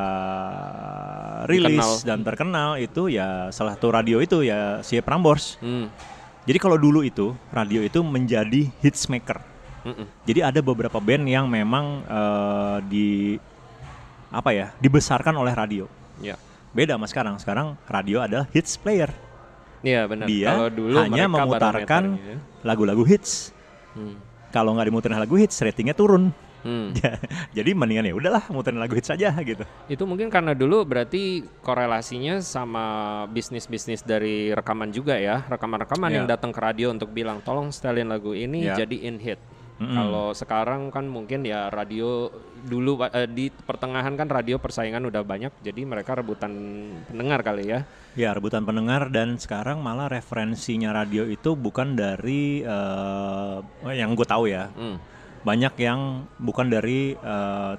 rilis 1.49 1.81
Dikenal. 1.81 2.05
dan 2.05 2.19
terkenal 2.21 2.69
itu 2.77 3.09
ya 3.09 3.49
salah 3.49 3.73
satu 3.73 3.89
radio 3.89 4.21
itu 4.21 4.45
ya 4.45 4.85
si 4.85 5.01
Prambors. 5.01 5.57
Hmm. 5.63 5.89
Jadi 6.45 6.57
kalau 6.57 6.77
dulu 6.77 7.05
itu 7.05 7.33
radio 7.53 7.81
itu 7.85 8.01
menjadi 8.01 8.69
hits 8.81 9.09
maker. 9.09 9.41
Mm-mm. 9.81 10.05
Jadi 10.29 10.39
ada 10.45 10.59
beberapa 10.61 11.01
band 11.01 11.25
yang 11.25 11.49
memang 11.49 12.05
eh, 12.05 12.77
di 12.85 13.09
apa 14.29 14.49
ya 14.53 14.67
dibesarkan 14.77 15.33
oleh 15.37 15.53
radio. 15.53 15.85
Ya. 16.21 16.37
Beda 16.71 16.97
sama 16.97 17.07
sekarang. 17.09 17.35
Sekarang 17.41 17.67
radio 17.89 18.21
adalah 18.21 18.45
hits 18.53 18.77
player. 18.77 19.09
Iya 19.81 20.05
benar. 20.05 20.25
Dia 20.29 20.69
dulu 20.69 20.97
hanya 21.01 21.25
memutarkan 21.25 22.03
barometernya. 22.17 22.37
lagu-lagu 22.61 23.03
hits. 23.05 23.49
Hmm. 23.97 24.17
Kalau 24.51 24.75
nggak 24.75 24.87
dimuterin 24.91 25.17
lagu 25.17 25.35
hits, 25.35 25.57
ratingnya 25.59 25.95
turun. 25.95 26.29
Hmm. 26.61 26.93
Jadi 27.57 27.73
mendingan 27.73 28.05
ya 28.05 28.13
udahlah 28.13 28.45
muterin 28.53 28.77
lagu 28.77 28.93
hits 28.93 29.09
aja 29.09 29.33
gitu. 29.41 29.65
Itu 29.89 30.05
mungkin 30.05 30.29
karena 30.29 30.53
dulu 30.53 30.85
berarti 30.85 31.41
korelasinya 31.65 32.37
sama 32.37 32.85
bisnis-bisnis 33.27 34.05
dari 34.05 34.53
rekaman 34.53 34.93
juga 34.93 35.17
ya, 35.17 35.41
rekaman-rekaman 35.49 36.09
Iya. 36.13 36.17
yang 36.21 36.27
datang 36.29 36.53
ke 36.53 36.61
radio 36.61 36.93
untuk 36.93 37.09
bilang 37.09 37.41
tolong 37.41 37.73
setelin 37.73 38.13
lagu 38.13 38.37
ini 38.37 38.69
Iya. 38.69 38.85
jadiin 38.85 39.17
hit. 39.17 39.41
Mm-mm. 39.81 39.97
Kalau 39.97 40.27
sekarang 40.31 40.93
kan 40.93 41.09
mungkin 41.09 41.41
ya 41.41 41.73
radio 41.73 42.29
dulu 42.61 43.01
eh, 43.09 43.25
di 43.25 43.49
pertengahan 43.49 44.13
kan 44.13 44.29
radio 44.29 44.61
persaingan 44.61 45.09
udah 45.09 45.25
banyak, 45.25 45.49
jadi 45.65 45.81
mereka 45.81 46.13
rebutan 46.13 46.53
pendengar 47.09 47.41
kali 47.41 47.65
ya. 47.65 47.81
Ya 48.13 48.29
rebutan 48.29 48.61
pendengar 48.61 49.09
dan 49.09 49.41
sekarang 49.41 49.81
malah 49.81 50.05
referensinya 50.05 50.93
radio 50.93 51.25
itu 51.25 51.57
bukan 51.57 51.97
dari 51.97 52.61
eh, 52.61 53.57
yang 53.89 54.13
gue 54.13 54.27
tahu 54.27 54.45
ya. 54.45 54.69
Hmm. 54.77 55.01
banyak 55.41 55.73
yang 55.81 56.29
bukan 56.37 56.69
dari 56.69 57.17
eh, 57.17 57.73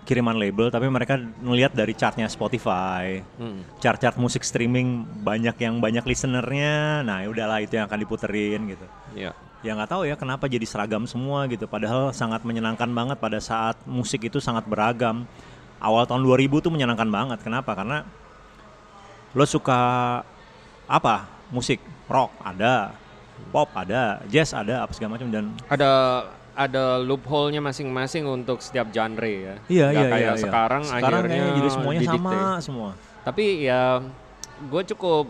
kiriman 0.00 0.38
label 0.38 0.70
tapi 0.70 0.86
mereka 0.86 1.18
ngelihat 1.18 1.74
dari 1.74 1.90
chartnya 1.92 2.30
Spotify 2.30 3.18
Hmm. 3.34 3.66
chart-chart 3.82 4.14
musik 4.14 4.46
streaming 4.46 5.02
banyak 5.18 5.58
yang 5.58 5.82
banyak 5.82 6.06
listenernya 6.06 7.02
nah 7.02 7.18
ya 7.20 7.28
udahlah 7.28 7.58
itu 7.60 7.74
yang 7.74 7.90
akan 7.90 8.00
diputerin 8.00 8.62
gitu 8.70 8.86
Ya. 9.18 9.34
Ya 9.60 9.76
nggak 9.76 9.90
tahu 9.92 10.02
ya 10.08 10.16
kenapa 10.16 10.48
jadi 10.48 10.64
seragam 10.64 11.04
semua 11.04 11.44
gitu 11.48 11.68
padahal 11.68 12.16
sangat 12.16 12.40
menyenangkan 12.48 12.88
banget 12.88 13.20
pada 13.20 13.36
saat 13.40 13.76
musik 13.84 14.24
itu 14.24 14.40
sangat 14.40 14.64
beragam 14.64 15.28
awal 15.80 16.08
tahun 16.08 16.24
2000 16.24 16.64
tuh 16.64 16.72
menyenangkan 16.72 17.08
banget 17.08 17.38
kenapa 17.44 17.76
karena 17.76 18.08
lo 19.36 19.44
suka 19.44 19.80
apa 20.88 21.28
musik 21.52 21.78
rock 22.08 22.32
ada 22.40 22.96
pop 23.52 23.68
ada 23.76 24.20
jazz 24.32 24.56
ada 24.56 24.84
apa 24.84 24.92
segala 24.96 25.16
macam 25.16 25.28
dan 25.28 25.44
Ada 25.68 25.90
ada 26.60 27.00
loophole-nya 27.00 27.62
masing-masing 27.64 28.28
untuk 28.28 28.60
setiap 28.60 28.92
genre 28.92 29.24
ya. 29.24 29.54
Iya 29.70 29.86
Nggak 29.96 30.02
iya 30.04 30.12
kayak 30.12 30.20
iya. 30.20 30.32
iya. 30.34 30.42
sekarang, 30.44 30.82
akhirnya 30.92 31.44
jadi 31.56 31.68
semuanya 31.72 32.00
didikte. 32.04 32.20
sama 32.20 32.60
semua. 32.60 32.90
Tapi 33.24 33.44
ya 33.64 33.82
gue 34.68 34.82
cukup 34.92 35.24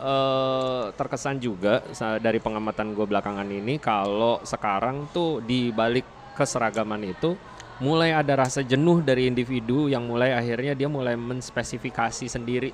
eh, 0.00 0.84
terkesan 0.96 1.36
juga 1.38 1.84
dari 2.18 2.40
pengamatan 2.40 2.96
gue 2.96 3.06
belakangan 3.06 3.46
ini 3.46 3.76
kalau 3.76 4.40
sekarang 4.42 5.12
tuh 5.12 5.44
di 5.44 5.68
balik 5.70 6.34
keseragaman 6.34 7.04
itu 7.04 7.36
mulai 7.80 8.12
ada 8.12 8.36
rasa 8.36 8.60
jenuh 8.60 9.00
dari 9.00 9.28
individu 9.28 9.88
yang 9.88 10.04
mulai 10.04 10.32
akhirnya 10.32 10.72
dia 10.72 10.88
mulai 10.88 11.16
menspesifikasi 11.16 12.28
sendiri 12.28 12.72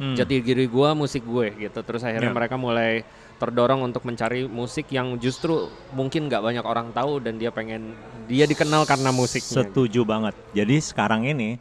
Hmm. 0.00 0.16
jati 0.16 0.40
diri 0.40 0.66
gue 0.66 0.88
musik 0.96 1.20
gue 1.22 1.68
gitu 1.68 1.78
terus 1.84 2.00
akhirnya 2.00 2.32
Ya. 2.32 2.34
mereka 2.34 2.56
mulai 2.56 3.04
terdorong 3.36 3.84
untuk 3.84 4.02
mencari 4.08 4.48
musik 4.48 4.88
yang 4.88 5.20
justru 5.20 5.68
mungkin 5.92 6.32
nggak 6.32 6.42
banyak 6.42 6.64
orang 6.64 6.90
tahu 6.96 7.20
dan 7.20 7.36
dia 7.36 7.52
pengen 7.52 7.92
dia 8.24 8.48
dikenal 8.48 8.88
karena 8.88 9.12
musiknya 9.12 9.62
Setuju 9.62 10.02
banget. 10.08 10.34
Jadi 10.56 10.80
sekarang 10.80 11.28
ini 11.28 11.60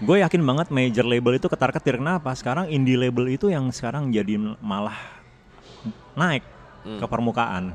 gue 0.00 0.16
yakin 0.18 0.42
banget 0.42 0.68
major 0.70 1.06
label 1.06 1.38
itu 1.38 1.46
ketar 1.46 1.70
ketir 1.70 2.02
kenapa? 2.02 2.34
Sekarang 2.34 2.66
indie 2.66 2.98
label 2.98 3.30
itu 3.30 3.46
yang 3.46 3.70
sekarang 3.70 4.10
jadi 4.10 4.34
malah 4.58 4.96
naik 6.14 6.42
Hmm. 6.84 7.00
ke 7.00 7.06
permukaan. 7.08 7.72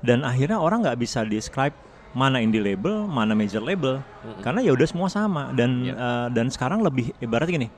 Dan 0.00 0.24
akhirnya 0.24 0.56
orang 0.56 0.80
nggak 0.80 0.96
bisa 0.96 1.24
describe 1.24 1.76
mana 2.16 2.40
indie 2.40 2.60
label, 2.60 3.04
mana 3.04 3.36
major 3.36 3.60
label, 3.60 4.00
karena 4.40 4.64
ya 4.64 4.72
udah 4.72 4.88
semua 4.88 5.08
sama. 5.08 5.52
Dan 5.52 5.84
Ya. 5.84 5.92
eh, 5.92 6.26
dan 6.32 6.48
sekarang 6.48 6.80
lebih 6.80 7.12
ibaratnya 7.18 7.52
gini, 7.52 7.68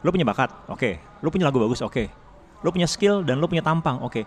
lo 0.00 0.10
punya 0.10 0.26
bakat, 0.26 0.50
oke, 0.66 0.90
lo 1.22 1.28
punya 1.30 1.46
lagu 1.46 1.62
bagus, 1.62 1.82
oke, 1.82 2.10
lo 2.62 2.68
punya 2.70 2.86
skill 2.86 3.22
dan 3.22 3.38
lo 3.38 3.46
punya 3.46 3.62
tampang, 3.62 4.02
oke, 4.02 4.26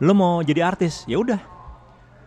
lo 0.00 0.12
mau 0.12 0.40
jadi 0.40 0.64
artis, 0.64 1.04
ya 1.04 1.20
udah, 1.20 1.40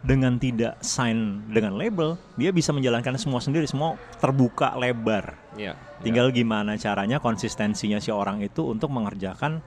dengan 0.07 0.39
tidak 0.39 0.79
sign 0.79 1.43
dengan 1.51 1.75
label, 1.75 2.15
dia 2.39 2.55
bisa 2.55 2.71
menjalankan 2.71 3.19
semua 3.19 3.43
sendiri, 3.43 3.67
semua 3.67 3.99
terbuka 4.23 4.71
lebar. 4.79 5.35
Ya. 5.59 5.75
Tinggal 5.99 6.31
gimana 6.31 6.79
caranya 6.79 7.19
konsistensinya 7.19 7.99
si 7.99 8.07
orang 8.07 8.39
itu 8.39 8.63
untuk 8.63 8.87
mengerjakan 8.87 9.59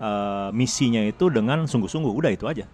eh, 0.00 0.48
misinya 0.56 1.04
itu 1.04 1.28
dengan 1.28 1.68
sungguh-sungguh. 1.68 2.08
Udah 2.08 2.32
itu 2.32 2.48
aja. 2.48 2.64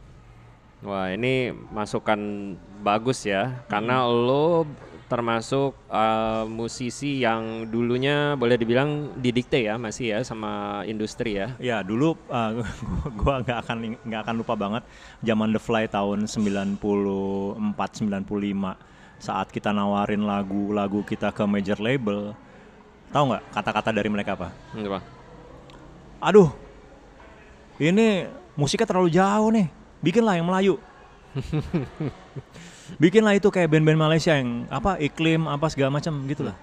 Wah 0.78 1.10
ini 1.10 1.50
masukan 1.74 2.54
bagus 2.86 3.26
ya 3.26 3.66
karena 3.66 4.06
lo 4.06 4.62
termasuk 5.08 5.72
uh, 5.88 6.44
musisi 6.44 7.24
yang 7.24 7.64
dulunya 7.64 8.36
boleh 8.36 8.60
dibilang 8.60 9.16
didikte 9.16 9.64
ya 9.64 9.80
masih 9.80 10.12
ya 10.12 10.18
sama 10.20 10.84
industri 10.84 11.40
ya. 11.40 11.56
Ya 11.56 11.80
dulu 11.80 12.12
eh, 12.28 12.52
gua 13.18 13.40
nggak 13.40 13.58
akan 13.64 13.76
nggak 14.04 14.20
akan 14.28 14.34
lupa 14.36 14.54
banget 14.54 14.84
zaman 15.24 15.48
The 15.56 15.60
Fly 15.64 15.88
tahun 15.88 16.28
94 16.28 16.76
95 17.56 17.56
saat 19.18 19.48
kita 19.50 19.72
nawarin 19.72 20.28
lagu-lagu 20.28 21.00
kita 21.02 21.32
ke 21.32 21.42
major 21.48 21.80
label. 21.80 22.36
Tahu 23.08 23.24
nggak 23.32 23.42
kata-kata 23.56 23.90
dari 23.90 24.12
mereka 24.12 24.36
apa? 24.36 24.52
Bang. 24.76 25.04
Aduh, 26.20 26.52
ini 27.80 28.28
musiknya 28.52 28.84
terlalu 28.84 29.08
jauh 29.08 29.48
nih. 29.48 29.72
Bikinlah 30.04 30.36
yang 30.36 30.46
Melayu. 30.46 30.76
Bikinlah 32.96 33.36
itu 33.36 33.52
kayak 33.52 33.68
band-band 33.68 34.00
Malaysia 34.00 34.32
yang 34.32 34.64
apa 34.72 34.96
iklim 34.96 35.44
apa 35.44 35.68
segala 35.68 35.92
macam 35.92 36.24
gitulah. 36.24 36.56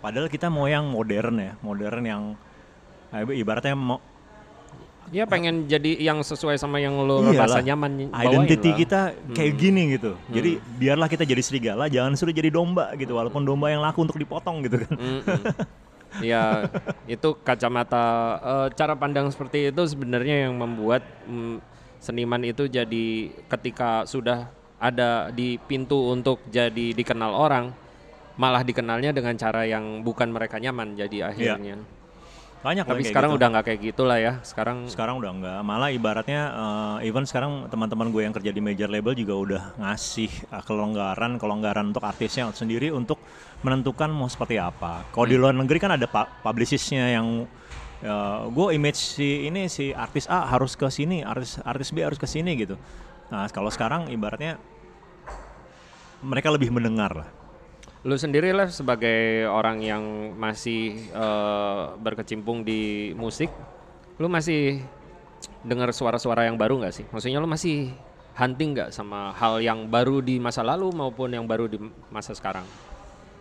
Padahal 0.00 0.32
kita 0.32 0.48
mau 0.48 0.64
yang 0.64 0.88
modern 0.88 1.36
ya, 1.36 1.52
modern 1.60 2.02
yang 2.06 2.22
eh, 3.12 3.36
ibaratnya 3.36 3.76
mau 3.76 4.00
Ya 5.14 5.22
pengen 5.22 5.70
jadi 5.70 6.02
yang 6.02 6.18
sesuai 6.18 6.58
sama 6.58 6.82
yang 6.82 6.98
lo 7.06 7.22
Iyalah. 7.22 7.46
rasa 7.46 7.58
nyaman 7.62 8.10
identity 8.10 8.70
lah. 8.74 8.78
kita 8.82 9.00
kayak 9.38 9.52
gini 9.54 9.82
gitu. 9.94 10.18
Jadi 10.34 10.58
biarlah 10.58 11.06
kita 11.06 11.22
jadi 11.22 11.38
serigala, 11.38 11.86
jangan 11.86 12.18
suruh 12.18 12.34
jadi 12.34 12.50
domba 12.50 12.90
gitu. 12.98 13.14
Walaupun 13.14 13.46
domba 13.46 13.70
yang 13.70 13.86
laku 13.86 14.02
untuk 14.02 14.18
dipotong 14.18 14.66
gitu 14.66 14.82
kan. 14.82 14.90
Mm-mm. 14.98 15.40
Ya 16.26 16.66
itu 17.14 17.38
kacamata 17.38 18.04
eh, 18.42 18.68
cara 18.74 18.98
pandang 18.98 19.30
seperti 19.30 19.70
itu 19.70 19.82
sebenarnya 19.86 20.50
yang 20.50 20.58
membuat 20.58 21.06
mm, 21.30 21.62
seniman 22.02 22.42
itu 22.42 22.66
jadi 22.66 23.30
ketika 23.46 24.10
sudah 24.10 24.50
ada 24.76 25.32
di 25.32 25.56
pintu 25.56 26.12
untuk 26.12 26.44
jadi 26.52 26.92
dikenal 26.92 27.32
orang 27.32 27.72
malah 28.36 28.60
dikenalnya 28.60 29.16
dengan 29.16 29.32
cara 29.40 29.64
yang 29.64 30.04
bukan 30.04 30.28
mereka 30.28 30.60
nyaman 30.60 30.92
jadi 30.92 31.32
akhirnya. 31.32 31.80
Banyak 32.60 32.84
lah 32.88 32.98
Tapi 32.98 33.04
sekarang 33.06 33.30
gitu. 33.30 33.38
udah 33.38 33.48
nggak 33.52 33.64
kayak 33.64 33.80
gitulah 33.80 34.18
ya. 34.18 34.32
Sekarang 34.42 34.90
Sekarang 34.90 35.22
udah 35.22 35.30
enggak, 35.32 35.58
malah 35.62 35.88
ibaratnya 35.88 36.42
eh, 37.00 37.08
even 37.08 37.22
sekarang 37.22 37.70
teman-teman 37.70 38.10
gue 38.10 38.22
yang 38.26 38.34
kerja 38.34 38.50
di 38.50 38.58
major 38.58 38.90
label 38.90 39.14
juga 39.14 39.34
udah 39.38 39.62
ngasih 39.80 40.28
eh, 40.50 40.62
kelonggaran 40.66 41.38
kelonggaran 41.38 41.94
untuk 41.94 42.02
artisnya 42.04 42.50
sendiri 42.50 42.90
untuk 42.90 43.22
menentukan 43.62 44.10
mau 44.10 44.26
seperti 44.26 44.58
apa. 44.60 45.06
Kalau 45.14 45.24
di 45.30 45.38
luar 45.38 45.54
negeri 45.54 45.78
kan 45.78 45.94
ada 45.94 46.10
pu- 46.10 46.32
publicistnya 46.42 47.14
yang 47.14 47.46
eh, 48.02 48.40
gue 48.50 48.66
image 48.74 48.98
si 48.98 49.46
ini 49.46 49.70
si 49.70 49.94
artis 49.94 50.26
A 50.26 50.50
harus 50.50 50.74
ke 50.74 50.90
sini, 50.90 51.22
artis 51.22 51.62
artis 51.62 51.88
B 51.94 52.02
harus 52.02 52.18
ke 52.18 52.26
sini 52.26 52.52
gitu. 52.58 52.76
Nah 53.30 53.46
kalau 53.50 53.70
sekarang 53.72 54.06
ibaratnya 54.10 54.60
mereka 56.22 56.48
lebih 56.54 56.70
mendengar 56.70 57.12
lah. 57.12 57.28
Lu 58.06 58.14
sendiri 58.14 58.54
lah 58.54 58.70
sebagai 58.70 59.50
orang 59.50 59.82
yang 59.82 60.34
masih 60.38 61.10
eh, 61.10 61.82
berkecimpung 61.98 62.62
di 62.62 63.10
musik, 63.18 63.50
lu 64.22 64.30
masih 64.30 64.78
dengar 65.66 65.90
suara-suara 65.90 66.46
yang 66.46 66.54
baru 66.54 66.78
nggak 66.78 66.94
sih? 66.94 67.06
Maksudnya 67.10 67.42
lu 67.42 67.50
masih 67.50 67.90
hunting 68.38 68.78
nggak 68.78 68.90
sama 68.94 69.34
hal 69.34 69.58
yang 69.58 69.90
baru 69.90 70.22
di 70.22 70.38
masa 70.38 70.62
lalu 70.62 70.92
maupun 70.94 71.34
yang 71.34 71.50
baru 71.50 71.66
di 71.66 71.82
masa 72.14 72.30
sekarang? 72.30 72.62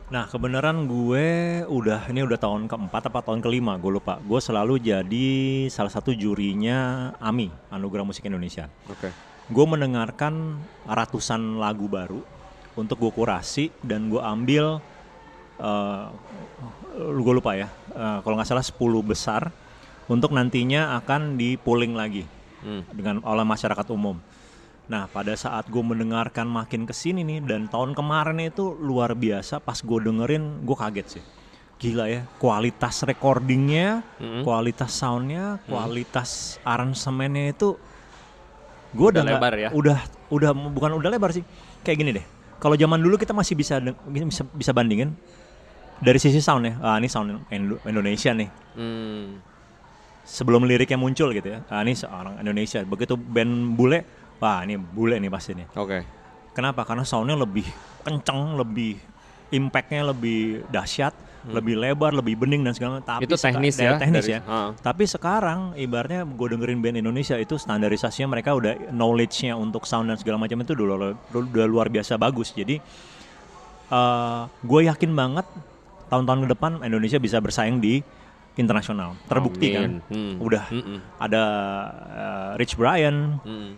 Nah 0.05 0.29
kebenaran 0.29 0.85
gue 0.85 1.25
udah 1.65 2.09
ini 2.13 2.21
udah 2.21 2.37
tahun 2.37 2.69
keempat 2.69 3.09
apa 3.09 3.25
tahun 3.25 3.41
kelima 3.41 3.77
gue 3.77 4.01
lupa. 4.01 4.17
Gue 4.21 4.41
selalu 4.41 4.81
jadi 4.81 5.29
salah 5.69 5.93
satu 5.93 6.09
jurinya 6.13 7.13
AMI 7.21 7.69
Anugerah 7.69 8.05
Musik 8.05 8.25
Indonesia. 8.25 8.65
Oke. 8.89 9.34
Gue 9.49 9.65
mendengarkan 9.65 10.57
ratusan 10.85 11.61
lagu 11.61 11.85
baru 11.85 12.21
untuk 12.75 12.97
gue 12.97 13.11
kurasi 13.13 13.69
dan 13.85 14.09
gue 14.09 14.19
ambil 14.19 14.81
uh, 15.61 16.05
gue 16.95 17.33
lupa 17.33 17.53
ya 17.53 17.69
uh, 17.93 18.19
kalau 18.25 18.35
nggak 18.39 18.49
salah 18.49 18.65
10 18.65 18.75
besar 19.05 19.53
untuk 20.05 20.33
nantinya 20.33 20.97
akan 21.01 21.37
di 21.37 21.57
polling 21.57 21.93
lagi 21.97 22.25
Hmm. 22.65 22.81
dengan 22.89 23.21
oleh 23.21 23.45
masyarakat 23.45 23.85
umum. 23.93 24.17
Nah 24.89 25.05
pada 25.05 25.37
saat 25.37 25.69
gue 25.69 25.83
mendengarkan 25.85 26.49
makin 26.49 26.89
ke 26.89 26.97
sini 26.97 27.21
nih 27.21 27.45
dan 27.45 27.69
tahun 27.69 27.93
kemarin 27.93 28.41
itu 28.41 28.73
luar 28.81 29.13
biasa 29.13 29.61
pas 29.61 29.77
gue 29.77 29.99
dengerin 30.01 30.65
gue 30.65 30.73
kaget 30.73 31.07
sih. 31.19 31.23
Gila 31.77 32.09
ya 32.09 32.25
kualitas 32.41 33.05
recordingnya, 33.05 34.01
Mm-mm. 34.17 34.41
kualitas 34.41 34.97
soundnya, 34.97 35.61
kualitas 35.69 36.57
aransemennya 36.65 37.53
itu 37.53 37.77
gue 38.95 39.07
Udah 39.11 39.21
udah 39.21 39.23
lebar 39.27 39.53
ya? 39.53 39.69
Udah 39.69 39.99
udah 40.31 40.49
bukan 40.55 40.95
udah 40.95 41.09
lebar 41.11 41.29
sih. 41.29 41.43
Kayak 41.83 41.97
gini 41.99 42.11
deh. 42.15 42.25
Kalau 42.55 42.73
zaman 42.73 42.97
dulu 42.97 43.15
kita 43.15 43.35
masih 43.35 43.53
bisa 43.53 43.77
bisa 44.07 44.47
bisa 44.47 44.71
bandingin 44.71 45.11
dari 45.97 46.17
sisi 46.17 46.39
sound 46.39 46.63
ya. 46.63 46.73
Ah 46.79 46.95
ini 46.95 47.05
sound 47.05 47.43
Indo- 47.49 47.83
Indonesia 47.83 48.31
nih 48.31 48.49
Hmm. 48.73 49.39
sebelum 50.23 50.63
liriknya 50.63 50.95
muncul 50.95 51.29
gitu 51.29 51.45
ya. 51.45 51.59
Ah, 51.67 51.83
ini 51.83 51.93
seorang 51.93 52.39
Indonesia. 52.39 52.81
Begitu 52.81 53.13
band 53.13 53.75
bule, 53.75 54.01
wah 54.39 54.63
ini 54.63 54.75
bule 54.75 55.19
nih 55.19 55.29
pasti 55.29 55.53
nih. 55.53 55.67
Oke. 55.75 55.99
Kenapa? 56.51 56.81
Karena 56.81 57.03
soundnya 57.03 57.35
lebih 57.35 57.67
kenceng, 58.01 58.55
lebih 58.55 58.95
impactnya 59.51 60.07
lebih 60.07 60.63
dahsyat, 60.67 61.11
lebih 61.47 61.75
lebar, 61.75 62.11
lebih 62.11 62.35
bening 62.35 62.61
dan 62.61 62.71
segala 62.71 62.91
macam. 62.95 63.07
Tapi 63.07 63.21
Hmm. 63.21 63.27
Itu 63.27 63.35
teknis 63.35 63.75
ya, 63.75 63.91
teknis 63.95 64.23
dari- 64.23 64.35
ya. 64.35 64.39
ah. 64.43 64.69
Tapi 64.73 65.03
sekarang 65.05 65.59
ibaratnya 65.75 66.23
gue 66.23 66.47
dengerin 66.49 66.79
band 66.79 66.97
Indonesia 66.97 67.35
itu 67.35 67.55
standarisasinya 67.55 68.31
mereka 68.31 68.51
udah 68.51 68.89
knowledge-nya 68.89 69.53
untuk 69.53 69.83
sound 69.83 70.07
dan 70.07 70.17
segala 70.17 70.37
macam 70.37 70.57
itu 70.57 70.73
udah, 70.73 71.13
udah 71.31 71.65
luar 71.65 71.87
biasa 71.87 72.15
bagus. 72.15 72.49
Jadi 72.49 72.81
gue 74.61 74.81
yakin 74.83 75.11
banget 75.11 75.45
tahun-tahun 76.07 76.39
ke 76.41 76.49
depan 76.49 76.71
Indonesia 76.81 77.17
bisa 77.17 77.37
bersaing 77.37 77.77
di 77.77 78.01
internasional. 78.55 79.19
Terbukti 79.25 79.67
kan. 79.69 79.99
Amin. 80.01 80.01
Hmm. 80.07 80.33
Udah 80.39 80.63
Mm-mm. 80.69 80.97
ada 81.17 81.43
uh, 82.15 82.49
Rich 82.55 82.75
Brian, 82.75 83.37
Mm. 83.41 83.71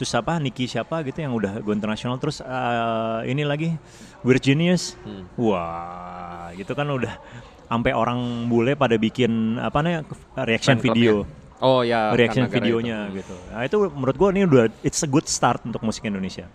Terus 0.00 0.16
apa 0.16 0.40
Nicky 0.40 0.64
siapa 0.64 1.04
gitu 1.04 1.20
yang 1.20 1.36
udah 1.36 1.60
go 1.60 1.76
internasional 1.76 2.16
terus 2.16 2.40
uh, 2.40 3.20
ini 3.28 3.44
lagi 3.44 3.76
Virginius. 4.24 4.96
Hmm. 5.04 5.28
Wah, 5.36 6.48
gitu 6.56 6.72
kan 6.72 6.88
udah 6.88 7.20
sampai 7.68 7.92
orang 7.92 8.48
bule 8.48 8.72
pada 8.80 8.96
bikin 8.96 9.60
apa 9.60 9.84
nih 9.84 10.00
reaction 10.48 10.80
Fan 10.80 10.84
video. 10.88 11.28
clubnya. 11.28 11.60
Oh 11.60 11.84
ya. 11.84 12.16
reaction 12.16 12.48
videonya 12.48 13.12
itu. 13.12 13.20
gitu. 13.20 13.36
Nah, 13.52 13.60
itu 13.68 13.76
menurut 13.92 14.16
gua 14.16 14.32
ini 14.32 14.48
udah 14.48 14.72
it's 14.80 15.04
a 15.04 15.08
good 15.12 15.28
start 15.28 15.60
untuk 15.68 15.84
musik 15.84 16.08
Indonesia. 16.08 16.48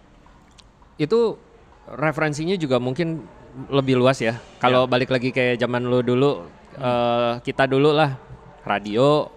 Itu 0.97 1.37
referensinya 1.85 2.57
juga 2.57 2.81
mungkin 2.81 3.29
lebih 3.69 4.01
luas 4.01 4.25
ya. 4.25 4.41
Kalau 4.57 4.89
balik 4.89 5.13
lagi 5.13 5.29
kayak 5.29 5.61
zaman 5.61 5.85
lu 5.85 6.01
dulu, 6.01 6.49
eh, 6.81 7.33
kita 7.45 7.69
dulu 7.69 7.93
lah 7.93 8.17
radio, 8.65 9.29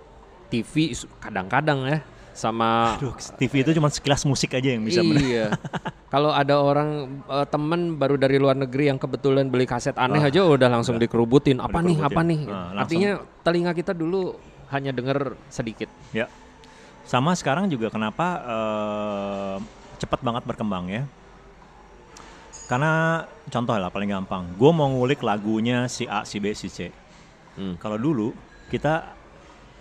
TV 0.49 0.97
kadang-kadang 1.21 1.85
ya 1.85 2.01
sama 2.39 2.95
Aduh, 2.95 3.19
TV 3.35 3.67
itu 3.67 3.75
cuma 3.75 3.91
sekilas 3.91 4.23
musik 4.23 4.55
aja 4.55 4.71
yang 4.71 4.87
bisa 4.87 5.03
iya. 5.03 5.51
Kalau 6.15 6.31
ada 6.31 6.57
orang 6.63 7.21
eh, 7.27 7.47
temen 7.51 7.99
baru 7.99 8.15
dari 8.15 8.39
luar 8.39 8.55
negeri 8.55 8.89
yang 8.89 8.97
kebetulan 8.97 9.51
beli 9.51 9.67
kaset 9.67 9.93
aneh 9.99 10.23
aja 10.23 10.41
udah 10.47 10.71
langsung 10.71 10.97
dikerubutin. 10.97 11.61
Apa 11.61 11.85
nih? 11.85 11.99
Apa 12.01 12.25
nih? 12.25 12.41
Ah, 12.49 12.73
langsung. 12.73 12.81
Artinya 12.81 13.11
telinga 13.45 13.73
kita 13.77 13.93
dulu 13.93 14.39
hanya 14.73 14.95
denger 14.95 15.37
sedikit. 15.53 15.91
Ya. 16.17 16.31
Sama 17.05 17.37
sekarang 17.37 17.69
juga 17.69 17.93
kenapa 17.93 18.27
eh, 18.41 19.57
cepat 20.01 20.25
banget 20.25 20.49
berkembang 20.49 20.89
ya. 20.89 21.05
Karena 22.69 23.25
contoh 23.49 23.77
lah 23.77 23.89
paling 23.89 24.13
gampang, 24.13 24.45
gue 24.57 24.71
mau 24.73 24.89
ngulik 24.93 25.25
lagunya 25.25 25.89
si 25.89 26.05
A, 26.05 26.25
si 26.25 26.37
B, 26.37 26.53
si 26.53 26.69
C. 26.69 26.93
Hmm. 27.57 27.81
Kalau 27.81 27.97
dulu 27.97 28.37
kita 28.69 29.18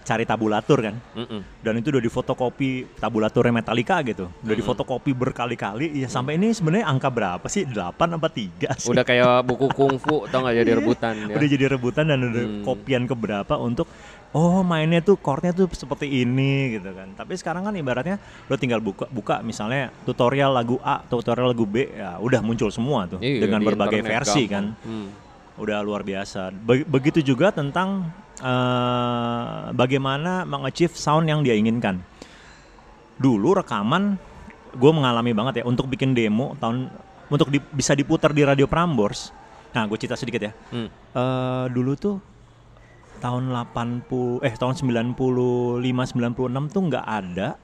cari 0.08 0.24
tabulatur 0.24 0.80
kan, 0.80 0.96
Mm-mm. 1.14 1.44
dan 1.60 1.74
itu 1.76 1.88
udah 1.90 2.00
difotokopi 2.00 2.70
tabulaturnya 2.96 3.52
Metallica 3.54 4.00
gitu, 4.02 4.32
udah 4.32 4.56
difotokopi 4.56 5.12
berkali-kali. 5.12 5.92
Ya 5.94 6.08
sampai 6.08 6.36
ini 6.36 6.50
sebenarnya 6.50 6.88
angka 6.88 7.10
berapa 7.10 7.44
sih? 7.46 7.68
8 7.68 7.76
apa 8.10 8.28
3 8.28 8.72
sih? 8.74 8.88
Udah 8.88 9.04
kayak 9.04 9.44
buku 9.44 9.68
kungfu 9.70 10.24
tau 10.32 10.40
nggak 10.40 10.56
jadi 10.58 10.72
rebutan 10.74 11.14
ya. 11.22 11.36
udah 11.36 11.48
jadi 11.50 11.66
rebutan 11.70 12.06
dan 12.06 12.20
udah 12.24 12.36
Hmm. 12.40 12.64
kopian 12.64 13.04
ke 13.04 13.12
berapa 13.14 13.54
untuk 13.58 13.92
oh 14.30 14.62
mainnya 14.62 15.02
tuh 15.02 15.18
chordnya 15.18 15.52
tuh 15.52 15.68
seperti 15.70 16.08
ini 16.18 16.52
gitu 16.72 16.88
kan 16.90 17.12
tapi 17.12 17.34
sekarang 17.34 17.64
kan 17.64 17.74
ibaratnya 17.74 18.16
lo 18.46 18.56
tinggal 18.56 18.80
buka 18.80 19.08
buka 19.08 19.42
misalnya 19.42 19.92
tutorial 20.04 20.52
lagu 20.52 20.80
A 20.80 21.02
tutorial 21.02 21.50
lagu 21.50 21.64
B 21.64 21.90
ya 21.90 22.16
udah 22.18 22.40
muncul 22.40 22.70
semua 22.70 23.04
tuh 23.06 23.20
Iya, 23.20 23.42
dengan 23.42 23.60
berbagai 23.62 24.00
versi 24.02 24.46
gampang. 24.46 24.78
kan 24.78 24.86
Hmm. 24.86 25.08
udah 25.58 25.80
luar 25.80 26.02
biasa 26.02 26.54
Be- 26.54 26.86
begitu 26.86 27.20
juga 27.22 27.50
tentang 27.50 28.08
eh, 28.38 29.46
bagaimana 29.72 30.44
mengachieve 30.44 30.94
sound 30.94 31.26
yang 31.26 31.42
dia 31.42 31.54
inginkan 31.54 32.02
dulu 33.18 33.58
rekaman 33.58 34.18
gue 34.72 34.92
mengalami 34.94 35.34
banget 35.34 35.62
ya 35.62 35.64
untuk 35.66 35.90
bikin 35.90 36.14
demo 36.14 36.54
tahun 36.58 36.92
untuk 37.28 37.50
di- 37.50 37.64
bisa 37.74 37.98
diputar 37.98 38.30
di 38.30 38.46
radio 38.46 38.70
Prambors 38.70 39.34
nah 39.74 39.84
gue 39.86 39.98
cerita 39.98 40.16
sedikit 40.16 40.42
ya 40.42 40.52
Hmm. 40.70 40.88
eh 40.90 41.66
dulu 41.70 41.94
tuh 41.94 42.18
tahun 43.18 43.50
80 43.50 44.46
eh 44.46 44.54
tahun 44.54 44.78
95 44.78 45.18
96 45.82 46.70
tuh 46.70 46.82
nggak 46.86 47.06
ada 47.06 47.58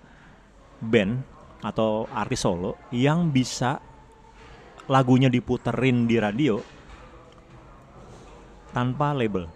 band 0.82 1.22
atau 1.62 2.10
artis 2.10 2.42
solo 2.42 2.76
yang 2.90 3.30
bisa 3.30 3.78
lagunya 4.90 5.32
diputerin 5.32 6.04
di 6.04 6.20
radio 6.20 6.60
tanpa 8.74 9.14
label. 9.14 9.48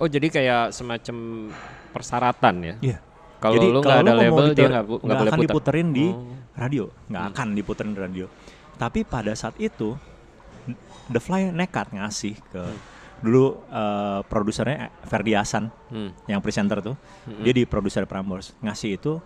Oh 0.00 0.08
jadi 0.08 0.26
kayak 0.26 0.72
semacam 0.72 1.16
persyaratan 1.90 2.54
ya? 2.62 2.74
Iya. 2.80 2.98
Kalau 3.36 3.56
lu 3.56 3.80
nggak 3.80 4.00
ada 4.00 4.12
label 4.14 4.46
dia 4.46 4.56
diter- 4.58 4.72
nggak 4.74 4.84
boleh 5.16 5.30
akan 5.30 5.40
diputerin 5.42 5.88
di 5.90 6.06
Oh. 6.06 6.24
radio, 6.54 6.84
nggak 7.06 7.24
akan 7.30 7.46
diputerin 7.52 7.92
di 7.92 8.00
radio. 8.00 8.26
Tapi 8.74 9.00
pada 9.02 9.32
saat 9.32 9.56
itu 9.56 9.96
The 11.06 11.18
Fly 11.18 11.48
nekat 11.50 11.90
ngasih 11.90 12.36
ke 12.48 12.62
dulu 13.20 13.60
eh, 13.66 14.20
produsernya 14.24 14.88
Ferdi 15.02 15.32
Hasan 15.32 15.68
Hmm. 15.86 16.16
yang 16.24 16.40
presenter 16.40 16.80
tuh 16.80 16.96
dia 17.38 17.52
di 17.52 17.64
produser 17.64 18.04
Prambors 18.04 18.56
ngasih 18.58 18.96
itu 18.96 19.20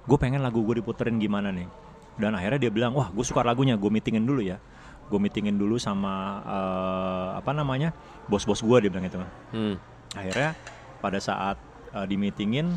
gue 0.00 0.16
pengen 0.16 0.38
lagu 0.38 0.62
gue 0.62 0.78
diputerin 0.78 1.18
gimana 1.18 1.50
nih 1.50 1.66
dan 2.16 2.30
akhirnya 2.32 2.60
dia 2.60 2.70
bilang 2.70 2.92
wah 2.92 3.08
gue 3.08 3.22
suka 3.22 3.42
lagunya 3.42 3.74
gue 3.74 3.86
meetingin 3.88 4.22
dulu 4.22 4.38
ya 4.40 4.62
gue 5.04 5.18
meetingin 5.18 5.54
dulu 5.54 5.74
sama 5.76 6.14
eh, 6.40 7.28
apa 7.36 7.50
namanya 7.50 7.90
bos-bos 8.24 8.60
gue 8.60 8.76
dia 8.80 8.88
bilang 8.88 9.04
itu 9.04 9.18
Hmm. 9.50 9.74
Akhirnya 10.12 10.58
pada 10.98 11.18
saat 11.18 11.56
eh, 11.92 12.06
di 12.06 12.16
meetingin 12.18 12.70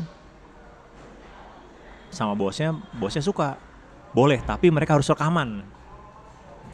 sama 2.08 2.38
bosnya 2.38 2.70
bosnya 2.94 3.20
suka 3.20 3.58
boleh 4.14 4.38
tapi 4.42 4.70
mereka 4.70 4.94
harus 4.94 5.10
rekaman. 5.10 5.66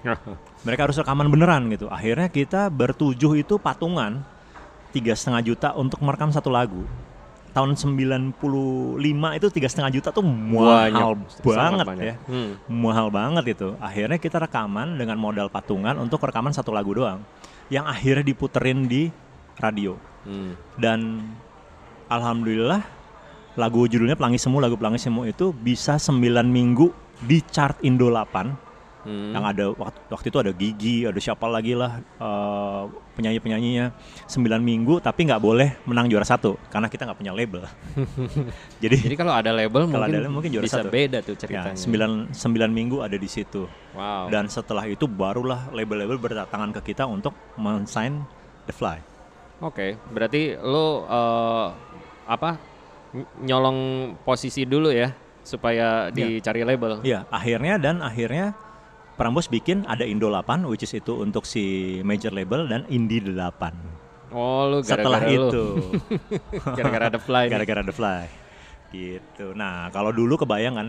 Mereka 0.64 0.88
harus 0.88 0.96
rekaman 0.96 1.28
beneran 1.28 1.68
gitu. 1.72 1.88
Akhirnya 1.88 2.28
kita 2.28 2.68
bertujuh 2.72 3.40
itu 3.40 3.56
patungan 3.60 4.24
tiga 4.92 5.12
setengah 5.12 5.40
juta 5.44 5.68
untuk 5.76 6.00
merekam 6.04 6.32
satu 6.32 6.48
lagu. 6.52 6.84
Tahun 7.50 7.74
95 7.74 8.36
itu 9.36 9.46
tiga 9.52 9.68
setengah 9.68 9.90
juta 9.92 10.08
tuh 10.14 10.22
mahal 10.22 11.18
Banyak, 11.18 11.42
banget 11.44 11.84
banyak. 11.84 12.04
ya. 12.04 12.14
Hmm. 12.28 12.52
mahal 12.70 13.08
banget 13.12 13.56
itu. 13.58 13.68
Akhirnya 13.76 14.16
kita 14.16 14.40
rekaman 14.40 14.96
dengan 14.96 15.16
modal 15.20 15.48
patungan 15.52 15.96
untuk 16.00 16.22
rekaman 16.22 16.52
satu 16.54 16.72
lagu 16.72 16.96
doang. 16.96 17.20
Yang 17.68 17.84
akhirnya 17.90 18.24
diputerin 18.24 18.88
di 18.88 19.10
radio 19.60 19.94
Hmm. 20.20 20.52
dan 20.76 21.24
alhamdulillah 22.06 22.84
lagu 23.54 23.84
judulnya 23.84 24.14
Pelangi 24.14 24.36
Semu 24.36 24.58
lagu 24.58 24.74
Pelangi 24.74 24.98
Semu 24.98 25.24
itu 25.24 25.50
bisa 25.50 25.96
9 25.96 26.20
minggu 26.44 26.92
di 27.20 27.40
chart 27.42 27.80
Indo 27.80 28.08
8 28.08 28.68
Hmm. 29.00 29.32
yang 29.32 29.40
ada 29.42 29.72
waktu, 29.72 29.96
waktu 30.12 30.26
itu 30.28 30.38
ada 30.38 30.52
Gigi 30.52 30.96
ada 31.02 31.16
siapa 31.16 31.48
lagi 31.48 31.72
lah 31.72 32.04
eh, 32.20 32.82
penyanyi-penyanyinya 33.16 33.96
9 34.28 34.36
minggu 34.60 35.00
tapi 35.00 35.24
nggak 35.24 35.40
boleh 35.40 35.72
menang 35.88 36.04
juara 36.04 36.20
satu 36.22 36.60
karena 36.68 36.84
kita 36.84 37.08
nggak 37.08 37.16
punya 37.16 37.32
label 37.32 37.64
jadi 38.84 39.00
Jadi 39.00 39.16
kalau 39.16 39.32
ada 39.32 39.50
label 39.50 39.88
Kalau 39.88 39.96
mungkin, 39.96 40.04
ada 40.04 40.18
label 40.20 40.28
mungkin 40.30 40.50
juara 40.52 40.64
bisa 40.68 40.84
satu. 40.84 40.92
beda 40.92 41.24
tuh 41.24 41.32
ya, 41.32 41.72
ceritanya. 41.72 41.80
9, 42.28 42.28
9 42.28 42.68
minggu 42.70 43.00
ada 43.00 43.16
di 43.16 43.24
situ 43.24 43.64
Wow. 43.96 44.28
dan 44.28 44.46
setelah 44.46 44.84
itu 44.84 45.08
barulah 45.08 45.72
label-label 45.72 46.20
berdatangan 46.20 46.68
ke 46.76 46.92
kita 46.92 47.02
untuk 47.02 47.32
men-sign 47.56 48.20
The 48.68 48.76
Fly 48.76 49.00
Oke, 49.60 50.00
berarti 50.08 50.56
lo 50.56 51.04
eh, 51.04 51.66
apa 52.26 52.56
ny- 53.12 53.28
nyolong 53.44 53.78
posisi 54.20 54.64
dulu 54.64 54.88
ya 54.88 55.12
supaya 55.40 56.08
dicari 56.08 56.64
label. 56.64 57.00
Iya, 57.02 57.28
akhirnya 57.28 57.76
dan 57.76 58.00
akhirnya 58.00 58.56
Prambos 59.14 59.52
bikin 59.52 59.84
ada 59.84 60.08
Indo 60.08 60.32
8 60.32 60.64
which 60.64 60.80
is 60.80 60.96
itu 60.96 61.12
untuk 61.12 61.44
si 61.44 61.60
major 62.00 62.32
label 62.32 62.64
dan 62.64 62.88
Indie 62.88 63.20
8. 63.20 64.32
Oh, 64.32 64.64
lu 64.64 64.80
Setelah 64.80 65.20
gara-gara 65.20 65.36
lu. 65.36 65.48
itu 65.52 65.64
gara-gara 66.78 67.04
ada 67.12 67.20
fly. 67.20 67.44
gara-gara 67.52 67.82
The 67.84 67.92
Fly. 67.92 68.22
Gitu. 68.90 69.52
Nah, 69.52 69.92
kalau 69.92 70.08
dulu 70.08 70.40
kebayang 70.40 70.72
kan 70.72 70.88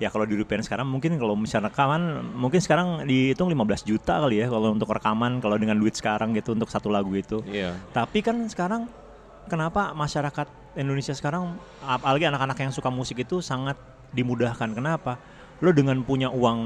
ya 0.00 0.08
kalau 0.08 0.24
di 0.24 0.32
rupiah 0.32 0.64
sekarang 0.64 0.88
mungkin 0.88 1.20
kalau 1.20 1.36
misalnya 1.36 1.68
rekaman 1.68 2.24
mungkin 2.32 2.58
sekarang 2.64 3.04
dihitung 3.04 3.52
15 3.52 3.84
juta 3.84 4.16
kali 4.16 4.40
ya 4.40 4.48
kalau 4.48 4.72
untuk 4.72 4.88
rekaman 4.88 5.44
kalau 5.44 5.60
dengan 5.60 5.76
duit 5.76 5.92
sekarang 5.92 6.32
gitu 6.32 6.56
untuk 6.56 6.72
satu 6.72 6.88
lagu 6.88 7.12
itu. 7.12 7.44
Iya. 7.44 7.76
Tapi 7.92 8.24
kan 8.24 8.48
sekarang 8.48 8.88
kenapa 9.46 9.92
masyarakat 9.92 10.48
Indonesia 10.80 11.12
sekarang 11.12 11.60
apalagi 11.84 12.24
anak-anak 12.32 12.56
yang 12.56 12.72
suka 12.72 12.88
musik 12.88 13.20
itu 13.20 13.44
sangat 13.44 13.76
dimudahkan. 14.16 14.72
Kenapa? 14.72 15.20
Lo 15.60 15.76
dengan 15.76 16.00
punya 16.00 16.32
uang 16.32 16.58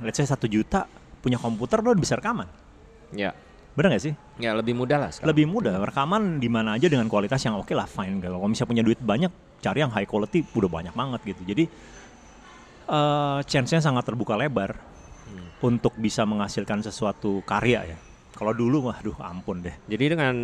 let's 0.00 0.16
say 0.16 0.24
satu 0.24 0.48
juta, 0.48 0.88
punya 1.20 1.36
komputer 1.36 1.84
lo 1.84 1.92
bisa 1.92 2.16
rekaman. 2.16 2.48
Ya. 3.12 3.36
Bener 3.76 3.94
gak 3.94 4.02
sih? 4.02 4.14
Ya 4.40 4.56
lebih 4.56 4.74
mudah 4.74 4.98
lah 4.98 5.10
sekarang. 5.12 5.30
Lebih 5.36 5.46
mudah 5.46 5.76
rekaman 5.84 6.40
di 6.40 6.48
mana 6.48 6.80
aja 6.80 6.88
dengan 6.88 7.06
kualitas 7.12 7.44
yang 7.44 7.60
oke 7.60 7.70
lah 7.76 7.84
fine. 7.84 8.18
Kalau 8.18 8.40
misalnya 8.48 8.70
punya 8.72 8.82
duit 8.82 8.98
banyak, 8.98 9.30
cari 9.60 9.78
yang 9.84 9.92
high 9.92 10.08
quality 10.08 10.42
udah 10.56 10.70
banyak 10.72 10.94
banget 10.96 11.20
gitu. 11.28 11.42
Jadi 11.44 11.64
uh, 12.90 13.38
chance-nya 13.46 13.78
sangat 13.78 14.04
terbuka 14.04 14.34
lebar 14.34 14.74
hmm. 15.30 15.62
untuk 15.62 15.94
bisa 15.96 16.26
menghasilkan 16.26 16.82
sesuatu 16.82 17.40
karya 17.46 17.94
ya. 17.94 17.98
Kalau 18.34 18.56
dulu 18.56 18.90
mah 18.90 18.98
aduh 18.98 19.16
ampun 19.20 19.62
deh. 19.62 19.74
Jadi 19.86 20.16
dengan 20.16 20.34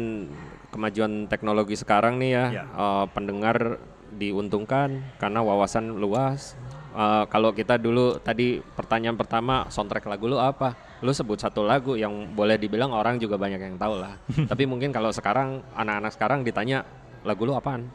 kemajuan 0.71 1.27
teknologi 1.27 1.75
sekarang 1.75 2.21
nih 2.21 2.31
ya, 2.31 2.45
ya. 2.63 2.65
Uh, 2.77 3.05
pendengar 3.11 3.81
diuntungkan 4.13 5.03
karena 5.19 5.41
wawasan 5.43 5.97
luas. 5.99 6.55
Uh, 6.97 7.29
kalau 7.29 7.53
kita 7.53 7.77
dulu 7.77 8.17
tadi 8.17 8.61
pertanyaan 8.73 9.21
pertama 9.21 9.69
soundtrack 9.69 10.09
lagu 10.09 10.29
lu 10.29 10.41
apa? 10.41 10.77
Lu 11.05 11.13
sebut 11.13 11.37
satu 11.37 11.61
lagu 11.61 11.93
yang 11.93 12.33
boleh 12.33 12.57
dibilang 12.57 12.89
orang 12.93 13.21
juga 13.21 13.37
banyak 13.37 13.61
yang 13.61 13.77
tahu 13.77 14.01
lah. 14.01 14.17
Tapi 14.51 14.65
mungkin 14.65 14.93
kalau 14.93 15.13
sekarang 15.13 15.61
anak-anak 15.77 16.13
sekarang 16.17 16.41
ditanya 16.41 16.85
lagu 17.25 17.45
lu 17.45 17.53
apaan? 17.53 17.89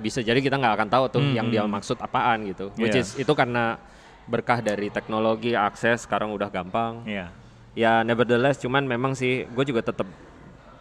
Bisa 0.00 0.22
jadi 0.22 0.38
kita 0.38 0.56
nggak 0.56 0.74
akan 0.78 0.88
tahu 0.88 1.04
tuh 1.10 1.22
hmm. 1.22 1.34
yang 1.34 1.48
dia 1.50 1.62
hmm. 1.66 1.72
maksud 1.72 1.98
apaan 1.98 2.46
gitu. 2.46 2.70
Which 2.78 2.94
yeah. 2.94 3.02
is 3.02 3.18
itu 3.18 3.32
karena 3.34 3.80
berkah 4.26 4.58
dari 4.58 4.90
teknologi 4.90 5.54
akses 5.54 6.06
sekarang 6.06 6.34
udah 6.34 6.50
gampang. 6.50 7.02
Yeah. 7.06 7.30
Ya 7.76 8.00
nevertheless 8.06 8.62
cuman 8.62 8.88
memang 8.88 9.12
sih 9.12 9.44
gue 9.44 9.64
juga 9.68 9.84
tetap 9.84 10.08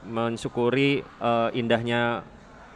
mensyukuri 0.06 1.02
uh, 1.20 1.50
indahnya 1.52 2.22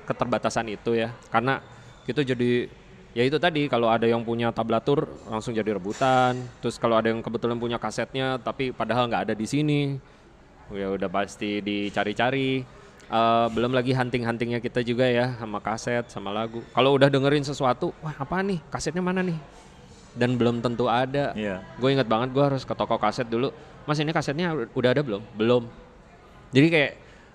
keterbatasan 0.09 0.65
itu 0.73 0.97
ya 0.97 1.13
karena 1.29 1.61
itu 2.09 2.25
jadi 2.25 2.65
ya 3.13 3.23
itu 3.25 3.37
tadi 3.37 3.69
kalau 3.69 3.89
ada 3.89 4.09
yang 4.09 4.25
punya 4.25 4.49
tablatur 4.49 5.05
langsung 5.29 5.53
jadi 5.53 5.77
rebutan 5.77 6.33
terus 6.61 6.81
kalau 6.81 6.97
ada 6.97 7.13
yang 7.13 7.21
kebetulan 7.21 7.61
punya 7.61 7.77
kasetnya 7.77 8.41
tapi 8.41 8.73
padahal 8.73 9.05
nggak 9.05 9.29
ada 9.29 9.35
di 9.37 9.45
sini 9.45 9.81
ya 10.73 10.93
udah 10.93 11.09
pasti 11.09 11.61
dicari-cari 11.61 12.65
Uh, 13.09 13.49
belum 13.57 13.73
lagi 13.73 13.89
hunting-huntingnya 13.89 14.61
kita 14.61 14.85
juga 14.85 15.09
ya 15.09 15.33
sama 15.41 15.57
kaset, 15.57 16.05
sama 16.13 16.29
lagu. 16.29 16.61
Kalau 16.77 16.93
udah 16.93 17.09
dengerin 17.09 17.41
sesuatu, 17.41 17.89
wah 18.05 18.13
apa 18.13 18.37
nih? 18.45 18.61
Kasetnya 18.69 19.01
mana 19.01 19.25
nih? 19.25 19.33
Dan 20.13 20.37
belum 20.37 20.61
tentu 20.61 20.85
ada. 20.85 21.33
Yeah. 21.33 21.65
Gue 21.81 21.97
inget 21.97 22.05
banget 22.05 22.29
gue 22.37 22.43
harus 22.45 22.61
ke 22.61 22.73
toko 22.77 23.01
kaset 23.01 23.25
dulu. 23.25 23.49
Mas 23.89 23.97
ini 23.97 24.13
kasetnya 24.13 24.53
udah 24.77 24.93
ada 24.93 25.01
belum? 25.01 25.25
Belum. 25.33 25.65
Jadi 26.53 26.67
kayak 26.69 26.91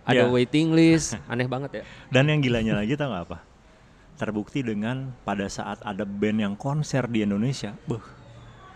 ada 0.06 0.22
yeah. 0.22 0.30
waiting 0.30 0.70
list, 0.78 1.18
aneh 1.32 1.50
banget 1.50 1.82
ya. 1.82 1.84
Dan 2.06 2.30
yang 2.30 2.38
gilanya 2.38 2.78
lagi 2.78 2.94
tau 2.94 3.10
gak 3.10 3.34
apa? 3.34 3.38
Terbukti 4.14 4.62
dengan 4.62 5.10
pada 5.26 5.50
saat 5.50 5.82
ada 5.82 6.06
band 6.06 6.38
yang 6.38 6.54
konser 6.54 7.10
di 7.10 7.26
Indonesia, 7.26 7.74
buh. 7.90 8.02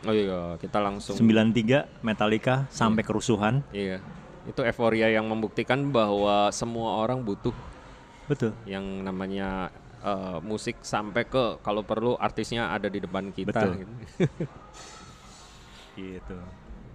Oh 0.02 0.14
iya, 0.14 0.58
kita 0.58 0.82
langsung 0.82 1.14
93 1.14 2.02
Metallica 2.02 2.66
sampai 2.74 3.02
yeah. 3.02 3.06
kerusuhan. 3.06 3.54
Iya 3.70 3.98
itu 4.48 4.60
euforia 4.64 5.12
yang 5.12 5.28
membuktikan 5.28 5.92
bahwa 5.92 6.48
semua 6.50 7.04
orang 7.04 7.20
butuh 7.20 7.52
betul 8.24 8.52
yang 8.64 8.84
namanya 9.04 9.68
uh, 10.02 10.38
musik 10.40 10.80
sampai 10.80 11.26
ke 11.26 11.60
kalau 11.60 11.82
perlu 11.82 12.16
artisnya 12.16 12.72
ada 12.72 12.88
di 12.88 13.02
depan 13.02 13.30
kita 13.30 13.52
betul. 13.52 13.72
gitu. 13.82 13.94
gitu. 16.00 16.38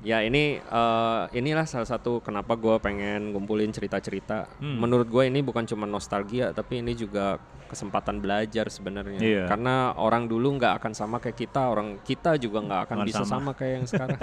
Ya 0.04 0.20
ini 0.20 0.60
uh, 0.68 1.32
inilah 1.32 1.64
salah 1.64 1.88
satu 1.88 2.20
kenapa 2.20 2.60
gue 2.60 2.76
pengen 2.84 3.32
ngumpulin 3.32 3.72
cerita-cerita. 3.72 4.52
Hmm. 4.60 4.84
Menurut 4.84 5.08
gue 5.08 5.24
ini 5.32 5.40
bukan 5.40 5.64
cuma 5.64 5.88
nostalgia, 5.88 6.52
tapi 6.52 6.84
ini 6.84 6.92
juga 6.92 7.40
kesempatan 7.72 8.20
belajar 8.20 8.68
sebenarnya. 8.68 9.20
Yeah. 9.24 9.48
Karena 9.48 9.96
orang 9.96 10.28
dulu 10.28 10.60
nggak 10.60 10.84
akan 10.84 10.92
sama 10.92 11.24
kayak 11.24 11.40
kita, 11.40 11.72
orang 11.72 12.04
kita 12.04 12.36
juga 12.36 12.60
nggak 12.68 12.82
akan 12.92 12.98
bisa 13.08 13.24
sama. 13.24 13.32
sama 13.32 13.52
kayak 13.56 13.74
yang 13.80 13.88
sekarang. 13.88 14.20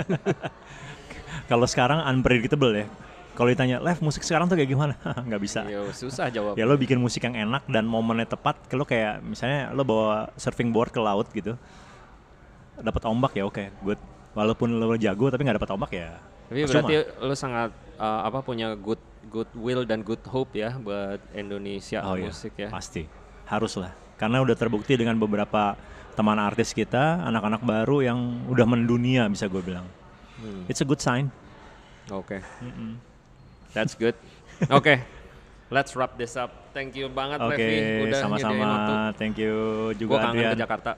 Kalau 1.51 1.67
sekarang 1.67 1.99
unpredictable 2.05 2.77
ya 2.77 2.87
kalau 3.41 3.49
ditanya 3.49 3.81
live 3.81 4.05
musik 4.05 4.21
sekarang 4.21 4.53
tuh 4.53 4.61
kayak 4.61 4.69
gimana? 4.69 5.01
Nggak 5.29 5.41
bisa. 5.41 5.65
Yo, 5.65 5.89
susah 5.97 6.29
jawab. 6.29 6.61
Ya 6.61 6.69
lo 6.69 6.77
bikin 6.77 7.01
musik 7.01 7.25
yang 7.25 7.33
enak 7.33 7.65
dan 7.73 7.89
momennya 7.89 8.29
tepat 8.29 8.61
lo 8.77 8.85
kayak 8.85 9.25
misalnya 9.25 9.73
lo 9.73 9.81
bawa 9.81 10.29
surfing 10.37 10.69
board 10.69 10.93
ke 10.93 11.01
laut 11.01 11.25
gitu 11.33 11.57
dapat 12.81 13.03
ombak 13.09 13.33
ya 13.41 13.49
oke 13.49 13.57
okay, 13.57 13.73
good. 13.81 14.01
Walaupun 14.37 14.77
lo 14.77 14.93
jago 15.01 15.33
tapi 15.33 15.49
nggak 15.49 15.57
dapat 15.57 15.73
ombak 15.73 15.91
ya 15.97 16.21
tapi 16.51 16.67
berarti 16.67 16.95
lo 17.23 17.35
sangat 17.39 17.71
uh, 17.95 18.27
apa 18.27 18.43
punya 18.43 18.75
good 18.75 18.99
good 19.31 19.47
will 19.55 19.87
dan 19.87 20.03
good 20.03 20.19
hope 20.27 20.51
ya 20.59 20.75
buat 20.83 21.23
Indonesia 21.31 22.03
oh, 22.03 22.19
iya. 22.19 22.27
musik 22.27 22.59
ya? 22.59 22.69
pasti. 22.69 23.07
Harus 23.47 23.79
lah. 23.79 23.95
Karena 24.19 24.43
udah 24.43 24.59
terbukti 24.59 24.99
dengan 24.99 25.15
beberapa 25.15 25.79
teman 26.19 26.43
artis 26.43 26.75
kita 26.75 27.23
anak-anak 27.23 27.63
baru 27.63 28.03
yang 28.03 28.19
udah 28.51 28.67
mendunia 28.67 29.31
bisa 29.31 29.47
gue 29.47 29.63
bilang. 29.63 29.87
Hmm. 30.43 30.67
it's 30.67 30.83
a 30.83 30.87
good 30.89 30.99
sign. 30.99 31.31
Oke. 32.11 32.43
Okay. 32.43 32.67
mm 32.67 32.73
-mm. 32.75 33.10
That's 33.73 33.95
good. 33.95 34.19
Oke. 34.69 34.83
Okay. 34.83 34.99
Let's 35.71 35.95
wrap 35.95 36.19
this 36.19 36.35
up. 36.35 36.51
Thank 36.75 36.99
you 36.99 37.07
banget 37.07 37.39
okay, 37.39 37.55
Levi 37.55 38.11
udah 38.11 38.19
sama-sama. 38.19 38.67
Thank 39.15 39.39
you 39.39 39.55
juga 39.95 40.19
Gua 40.19 40.25
kangen 40.27 40.43
ke 40.51 40.59
Jakarta. 40.59 40.93